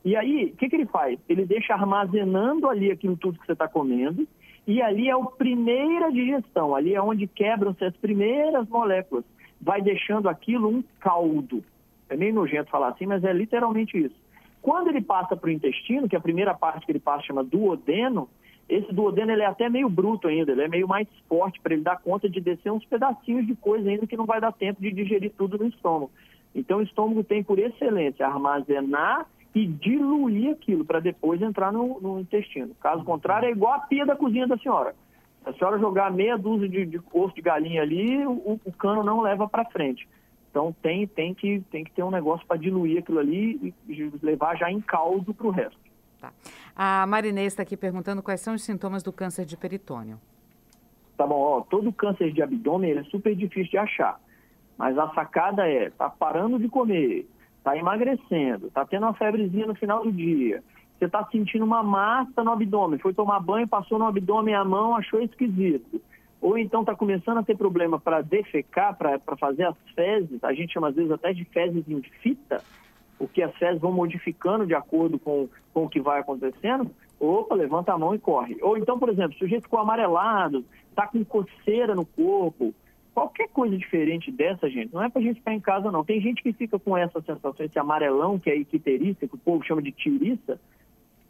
E 0.05 0.17
aí, 0.17 0.47
o 0.47 0.57
que, 0.57 0.69
que 0.69 0.77
ele 0.77 0.87
faz? 0.87 1.19
Ele 1.29 1.45
deixa 1.45 1.75
armazenando 1.75 2.69
ali 2.69 2.91
aquilo 2.91 3.17
tudo 3.17 3.39
que 3.39 3.47
você 3.47 3.53
está 3.53 3.69
comendo, 3.69 4.27
e 4.67 4.81
ali 4.83 5.09
é 5.09 5.13
a 5.13 5.19
primeira 5.19 6.11
digestão, 6.11 6.75
ali 6.75 6.95
é 6.95 7.03
onde 7.03 7.27
quebram-se 7.27 7.85
as 7.85 7.97
primeiras 7.97 8.69
moléculas. 8.69 9.25
Vai 9.61 9.81
deixando 9.81 10.29
aquilo 10.29 10.69
um 10.69 10.83
caldo. 11.01 11.65
É 12.09 12.17
meio 12.17 12.35
nojento 12.35 12.71
falar 12.71 12.89
assim, 12.89 13.07
mas 13.07 13.25
é 13.25 13.33
literalmente 13.33 13.97
isso. 13.97 14.15
Quando 14.61 14.89
ele 14.89 15.01
passa 15.01 15.37
para 15.37 15.49
o 15.49 15.53
intestino, 15.53 16.09
que 16.09 16.15
é 16.15 16.19
a 16.19 16.23
primeira 16.23 16.55
parte 16.55 16.87
que 16.87 16.93
ele 16.93 17.01
passa 17.01 17.27
chama 17.27 17.43
duodeno, 17.43 18.29
esse 18.69 18.93
duodeno 18.93 19.33
ele 19.33 19.43
é 19.43 19.47
até 19.47 19.69
meio 19.69 19.89
bruto 19.89 20.29
ainda, 20.29 20.53
ele 20.53 20.63
é 20.63 20.69
meio 20.69 20.87
mais 20.87 21.09
forte 21.29 21.61
para 21.61 21.75
ele 21.75 21.83
dar 21.83 22.01
conta 22.01 22.29
de 22.29 22.41
descer 22.41 22.71
uns 22.71 22.85
pedacinhos 22.85 23.47
de 23.47 23.55
coisa 23.57 23.89
ainda 23.89 24.07
que 24.07 24.17
não 24.17 24.25
vai 24.25 24.41
dar 24.41 24.53
tempo 24.53 24.81
de 24.81 24.93
digerir 24.93 25.33
tudo 25.37 25.59
no 25.59 25.67
estômago. 25.67 26.11
Então 26.55 26.79
o 26.79 26.83
estômago 26.83 27.25
tem 27.25 27.43
por 27.43 27.59
excelência 27.59 28.27
armazenar 28.27 29.27
e 29.55 29.67
diluir 29.67 30.53
aquilo 30.53 30.85
para 30.85 31.01
depois 31.01 31.41
entrar 31.43 31.73
no, 31.73 32.01
no, 32.01 32.21
intestino. 32.21 32.75
Caso 32.81 33.05
contrário, 33.05 33.49
é 33.49 33.53
igual 33.53 33.75
a 33.75 33.81
pia 33.81 34.07
da 34.07 34.17
cozinha 34.17 34.47
da 34.47 34.57
senhora. 34.57 34.95
Se 35.43 35.51
a 35.51 35.53
senhora 35.55 35.79
jogar 35.79 36.11
meia 36.11 36.39
dúzia 36.39 36.69
de, 36.69 36.87
de 36.87 37.01
osso 37.13 37.35
de 37.35 37.43
galinha 37.43 37.83
ali, 37.83 38.27
o, 38.27 38.61
o 38.65 38.73
cano 38.73 39.03
não 39.03 39.21
leva 39.21 39.49
para 39.49 39.65
frente. 39.67 40.09
Então 40.51 40.75
tem, 40.83 41.07
tem, 41.07 41.35
que, 41.35 41.61
tem 41.71 41.83
que 41.83 41.91
ter 41.93 42.03
um 42.03 42.11
negócio 42.11 42.47
para 42.47 42.59
diluir 42.59 42.99
aquilo 42.99 43.19
ali 43.19 43.75
e 43.89 44.13
levar 44.23 44.57
já 44.57 44.71
em 44.71 44.81
caldo 44.81 45.35
para 45.35 45.47
o 45.47 45.51
resto. 45.51 45.79
Tá. 46.21 46.33
A 46.77 47.07
Marinês 47.07 47.49
está 47.49 47.63
aqui 47.63 47.77
perguntando 47.77 48.23
quais 48.23 48.41
são 48.41 48.55
os 48.55 48.63
sintomas 48.63 49.03
do 49.03 49.13
câncer 49.13 49.45
de 49.45 49.57
peritônio. 49.57 50.19
Tá 51.17 51.27
bom, 51.27 51.41
ó, 51.41 51.61
todo 51.63 51.93
câncer 51.93 52.33
de 52.33 52.43
abdômen 52.43 52.99
é 52.99 53.03
super 53.05 53.35
difícil 53.35 53.71
de 53.71 53.79
achar. 53.79 54.21
Mas 54.79 54.97
a 54.97 55.13
sacada 55.15 55.69
é, 55.69 55.91
tá 55.91 56.09
parando 56.09 56.59
de 56.59 56.69
comer, 56.69 57.27
está 57.63 57.77
emagrecendo, 57.77 58.67
está 58.67 58.85
tendo 58.85 59.05
uma 59.05 59.15
febrezinha 59.15 59.67
no 59.67 59.75
final 59.77 60.03
do 60.03 60.11
dia, 60.11 60.63
você 60.99 61.07
está 61.07 61.25
sentindo 61.31 61.65
uma 61.65 61.83
massa 61.83 62.43
no 62.43 62.51
abdômen, 62.51 62.99
foi 62.99 63.15
tomar 63.15 63.41
banho, 63.41 63.67
passou 63.69 63.99
no 63.99 64.07
abdômen 64.07 64.55
a 64.55 64.65
mão, 64.65 64.97
achou 64.97 65.23
esquisito. 65.23 66.01
Ou 66.41 66.59
então 66.59 66.81
está 66.81 66.95
começando 66.95 67.39
a 67.39 67.43
ter 67.43 67.57
problema 67.57 68.01
para 68.01 68.21
defecar, 68.21 68.97
para 68.97 69.37
fazer 69.37 69.65
as 69.65 69.77
fezes, 69.95 70.43
a 70.43 70.53
gente 70.53 70.73
chama 70.73 70.89
às 70.89 70.95
vezes 70.95 71.11
até 71.13 71.33
de 71.33 71.45
fezes 71.45 71.89
em 71.89 72.03
fita, 72.21 72.63
porque 73.17 73.41
as 73.43 73.55
fezes 73.57 73.81
vão 73.81 73.93
modificando 73.93 74.67
de 74.67 74.75
acordo 74.75 75.19
com, 75.21 75.49
com 75.73 75.85
o 75.85 75.89
que 75.89 76.01
vai 76.01 76.21
acontecendo. 76.21 76.91
Opa, 77.21 77.55
levanta 77.55 77.93
a 77.93 77.99
mão 77.99 78.13
e 78.13 78.19
corre. 78.19 78.57
Ou 78.61 78.77
então, 78.77 78.99
por 78.99 79.09
exemplo, 79.09 79.37
o 79.37 79.39
sujeito 79.39 79.63
ficou 79.63 79.79
amarelado, 79.79 80.65
está 80.91 81.07
com 81.07 81.25
coceira 81.25 81.95
no 81.95 82.05
corpo, 82.05 82.75
Qualquer 83.15 83.49
coisa 83.49 83.77
diferente 83.77 84.31
dessa, 84.31 84.71
gente, 84.71 84.93
não 84.93 85.03
é 85.03 85.09
pra 85.09 85.21
gente 85.21 85.39
ficar 85.39 85.53
em 85.53 85.61
casa, 85.61 85.91
não. 85.91 86.03
Tem 86.03 86.21
gente 86.21 86.43
que 86.43 86.53
fica 86.53 86.79
com 86.79 86.97
essa 86.97 87.21
sensação, 87.21 87.55
esse 87.59 87.79
amarelão, 87.79 88.39
que 88.39 88.49
é 88.49 88.57
icterícia, 88.57 89.29
que 89.29 89.35
o 89.35 89.39
povo 89.39 89.63
chama 89.65 89.83
de 89.83 89.93
tiriça. 89.93 90.59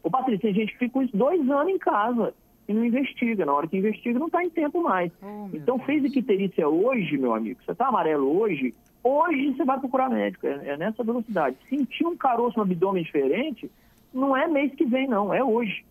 Ô, 0.03 0.11
Patrícia, 0.11 0.43
tem 0.43 0.55
gente 0.55 0.73
que 0.73 0.79
fica 0.79 0.99
uns 0.99 1.11
dois 1.11 1.49
anos 1.51 1.73
em 1.73 1.79
casa 1.79 2.33
e 2.69 2.73
não 2.73 2.85
investiga. 2.85 3.45
Na 3.45 3.53
hora 3.53 3.67
que 3.67 3.77
investiga, 3.77 4.19
não 4.19 4.27
está 4.27 4.45
em 4.45 4.51
tempo 4.51 4.81
mais. 4.81 5.11
Oh, 5.21 5.49
então, 5.53 5.77
Deus. 5.77 5.87
fez 5.87 6.05
icterícia 6.05 6.69
hoje, 6.69 7.19
meu 7.19 7.35
amigo, 7.35 7.61
você 7.65 7.73
está 7.73 7.89
amarelo 7.89 8.39
hoje, 8.39 8.73
hoje 9.03 9.53
você 9.53 9.65
vai 9.65 9.81
procurar 9.81 10.09
médico. 10.09 10.47
É, 10.47 10.69
é 10.69 10.77
nessa 10.77 11.03
velocidade. 11.03 11.57
Sentir 11.69 12.07
um 12.07 12.17
caroço 12.17 12.57
no 12.59 12.63
abdômen 12.63 13.03
diferente, 13.03 13.69
não 14.15 14.37
é 14.37 14.47
mês 14.47 14.73
que 14.75 14.85
vem, 14.85 15.09
não. 15.09 15.35
É 15.35 15.43
hoje. 15.43 15.85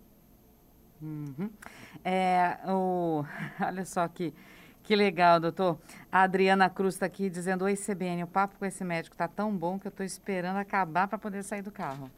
Uhum. 1.01 1.49
É, 2.03 2.57
o... 2.67 3.25
Olha 3.59 3.83
só 3.83 4.01
aqui. 4.01 4.33
Que 4.83 4.95
legal, 4.95 5.39
doutor. 5.39 5.77
A 6.11 6.23
Adriana 6.23 6.69
Cruz 6.69 6.95
está 6.95 7.05
aqui 7.05 7.29
dizendo: 7.29 7.65
Oi, 7.65 7.75
CBN, 7.75 8.23
o 8.23 8.27
papo 8.27 8.57
com 8.57 8.65
esse 8.65 8.83
médico 8.83 9.13
está 9.13 9.27
tão 9.27 9.55
bom 9.55 9.77
que 9.79 9.87
eu 9.87 9.89
estou 9.89 10.05
esperando 10.05 10.57
acabar 10.57 11.07
para 11.07 11.17
poder 11.17 11.43
sair 11.43 11.61
do 11.61 11.71
carro. 11.71 12.09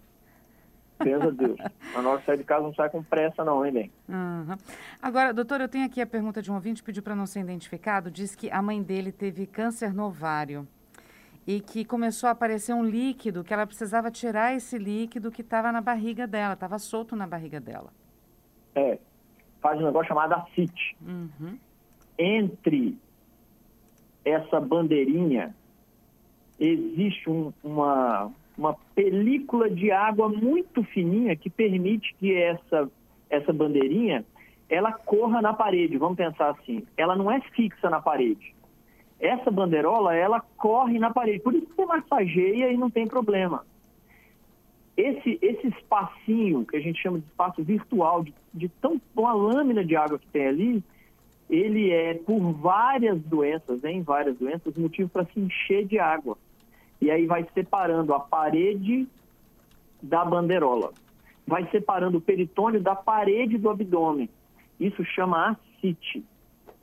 Graças 1.00 1.28
a 1.28 1.32
Deus. 1.32 1.60
A 1.96 2.02
nossa 2.02 2.24
sair 2.26 2.38
de 2.38 2.44
casa 2.44 2.64
não 2.64 2.74
sai 2.74 2.90
com 2.90 3.04
pressa, 3.04 3.44
não, 3.44 3.66
hein, 3.66 3.74
bem? 3.74 3.92
Uhum. 4.08 4.56
Agora, 5.02 5.34
doutor, 5.34 5.60
eu 5.60 5.68
tenho 5.68 5.86
aqui 5.86 6.02
a 6.02 6.08
pergunta 6.08 6.42
de 6.42 6.50
um 6.52 6.56
ouvinte, 6.56 6.82
pediu 6.82 7.04
para 7.04 7.16
não 7.16 7.26
ser 7.26 7.42
identificado, 7.42 8.10
diz 8.10 8.36
que 8.36 8.50
a 8.50 8.62
mãe 8.62 8.82
dele 8.82 9.12
teve 9.12 9.46
câncer 9.46 9.94
no 9.94 10.06
ovário. 10.06 10.68
e 11.46 11.60
que 11.60 11.84
começou 11.84 12.28
a 12.30 12.32
aparecer 12.32 12.74
um 12.74 12.84
líquido, 12.86 13.44
que 13.44 13.54
ela 13.54 13.68
precisava 13.68 14.10
tirar 14.10 14.56
esse 14.56 14.78
líquido 14.78 15.30
que 15.30 15.42
estava 15.42 15.72
na 15.74 15.82
barriga 15.82 16.26
dela, 16.26 16.54
estava 16.54 16.80
solto 16.80 17.16
na 17.18 17.28
barriga 17.28 17.60
dela. 17.60 17.92
É, 18.76 18.98
faz 19.62 19.80
um 19.80 19.84
negócio 19.86 20.08
chamado 20.08 20.34
ascite. 20.34 20.96
Uhum. 21.02 21.58
Entre 22.18 22.98
essa 24.24 24.60
bandeirinha 24.60 25.56
existe 26.60 27.30
um, 27.30 27.52
uma, 27.64 28.32
uma 28.58 28.74
película 28.96 29.70
de 29.70 29.92
água 29.92 30.30
muito 30.30 30.84
fininha 30.84 31.36
que 31.36 31.50
permite 31.50 32.16
que 32.16 32.34
essa, 32.34 32.90
essa 33.30 33.52
bandeirinha 33.52 34.24
ela 34.70 34.92
corra 34.92 35.42
na 35.42 35.54
parede, 35.54 35.98
vamos 35.98 36.18
pensar 36.18 36.52
assim. 36.52 36.84
Ela 36.96 37.16
não 37.16 37.30
é 37.30 37.42
fixa 37.42 37.90
na 37.90 38.02
parede 38.02 38.54
essa 39.24 39.50
bandeirola, 39.50 40.14
ela 40.14 40.42
corre 40.58 41.00
na 41.00 41.10
parede. 41.10 41.40
Por 41.40 41.56
isso 41.56 41.68
você 41.74 41.86
massageia 41.86 42.72
e 42.72 42.78
não 42.78 42.90
tem 42.90 43.08
problema. 43.08 43.66
Esse, 44.98 45.40
esse 45.42 45.68
espacinho, 45.68 46.66
que 46.66 46.76
a 46.76 46.80
gente 46.82 47.02
chama 47.02 47.20
de 47.20 47.26
espaço 47.26 47.64
virtual, 47.64 48.24
de, 48.24 48.34
de 48.54 48.68
tão 48.68 49.02
uma 49.16 49.34
lâmina 49.34 49.84
de 49.84 49.96
água 49.96 50.20
que 50.20 50.28
tem 50.28 50.46
ali, 50.46 50.84
ele 51.50 51.92
é, 51.92 52.14
por 52.16 52.40
várias 52.54 53.22
doenças, 53.22 53.84
em 53.84 54.02
várias 54.02 54.38
doenças, 54.38 54.76
motivo 54.78 55.10
para 55.10 55.26
se 55.26 55.40
encher 55.40 55.86
de 55.86 56.00
água. 56.00 56.38
E 57.02 57.12
aí 57.12 57.26
vai 57.26 57.46
separando 57.54 58.14
a 58.14 58.20
parede 58.20 59.08
da 60.02 60.24
bandeirola. 60.24 60.92
Vai 61.46 61.70
separando 61.70 62.18
o 62.18 62.22
peritônio 62.22 62.82
da 62.82 62.96
parede 62.96 63.58
do 63.58 63.70
abdômen. 63.70 64.30
Isso 64.80 65.04
chama 65.04 65.58
ascite. 65.78 66.24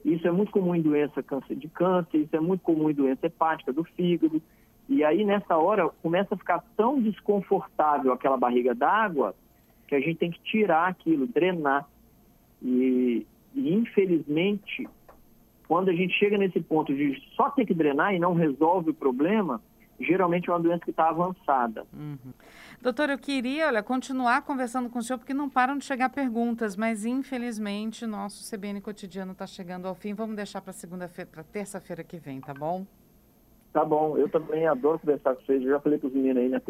Isso 0.05 0.27
é 0.27 0.31
muito 0.31 0.53
comum 0.53 0.75
em 0.75 0.83
doença 0.83 1.23
câncer 1.23 1.57
de 1.57 1.68
câncer, 1.68 2.18
isso 2.18 2.35
é 2.35 2.40
muito 2.40 2.62
comum 2.62 2.88
em 2.90 2.94
doença 2.94 3.27
hepática 3.27 3.73
do 3.73 3.85
fígado. 3.85 4.40
E 4.88 5.05
aí, 5.05 5.25
nessa 5.25 5.57
hora, 5.57 5.88
começa 6.03 6.35
a 6.35 6.38
ficar 6.38 6.64
tão 6.77 7.01
desconfortável 7.01 8.12
aquela 8.12 8.37
barriga 8.37 8.75
d'água 8.75 9.35
que 9.87 9.94
a 9.94 10.01
gente 10.01 10.16
tem 10.16 10.31
que 10.31 10.40
tirar 10.40 10.88
aquilo, 10.88 11.27
drenar. 11.27 11.87
E, 12.62 13.27
e, 13.54 13.74
infelizmente, 13.74 14.88
quando 15.66 15.88
a 15.90 15.94
gente 15.94 16.14
chega 16.14 16.36
nesse 16.36 16.60
ponto 16.60 16.94
de 16.94 17.20
só 17.36 17.50
ter 17.50 17.66
que 17.66 17.74
drenar 17.74 18.14
e 18.14 18.18
não 18.18 18.34
resolve 18.34 18.90
o 18.90 18.94
problema, 18.94 19.60
geralmente 20.00 20.48
é 20.48 20.52
uma 20.52 20.60
doença 20.60 20.84
que 20.84 20.90
está 20.90 21.08
avançada. 21.08 21.84
Uhum. 21.92 22.32
Doutor, 22.80 23.10
eu 23.10 23.18
queria 23.18 23.66
olha, 23.66 23.82
continuar 23.82 24.42
conversando 24.42 24.88
com 24.88 24.98
o 24.98 25.02
senhor, 25.02 25.18
porque 25.18 25.34
não 25.34 25.50
param 25.50 25.76
de 25.76 25.84
chegar 25.84 26.08
perguntas, 26.08 26.76
mas 26.76 27.04
infelizmente 27.04 28.06
nosso 28.06 28.50
CBN 28.50 28.80
cotidiano 28.80 29.32
está 29.32 29.46
chegando 29.46 29.86
ao 29.86 29.94
fim. 29.94 30.14
Vamos 30.14 30.36
deixar 30.36 30.60
para 30.60 30.72
segunda-feira, 30.72 31.30
para 31.30 31.44
terça-feira 31.44 32.02
que 32.02 32.18
vem, 32.18 32.40
tá 32.40 32.54
bom? 32.54 32.86
Tá 33.72 33.84
bom, 33.84 34.16
eu 34.16 34.28
também 34.28 34.66
adoro 34.66 34.98
conversar 34.98 35.36
com 35.36 35.42
vocês. 35.42 35.62
Eu 35.62 35.70
já 35.70 35.80
falei 35.80 35.98
para 35.98 36.08
os 36.08 36.14
meninos 36.14 36.42
aí, 36.42 36.48
né? 36.48 36.60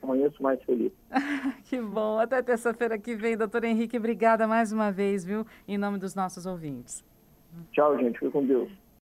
Sou 0.00 0.16
mais 0.40 0.62
feliz. 0.64 0.92
que 1.64 1.80
bom. 1.80 2.18
Até 2.18 2.42
terça-feira 2.42 2.98
que 2.98 3.14
vem, 3.14 3.36
doutor 3.36 3.64
Henrique. 3.64 3.98
Obrigada 3.98 4.46
mais 4.46 4.72
uma 4.72 4.90
vez, 4.90 5.24
viu? 5.24 5.44
Em 5.66 5.76
nome 5.76 5.98
dos 5.98 6.14
nossos 6.14 6.46
ouvintes. 6.46 7.04
Tchau, 7.72 7.98
gente. 7.98 8.18
Fique 8.18 8.30
com 8.30 8.46
Deus. 8.46 8.70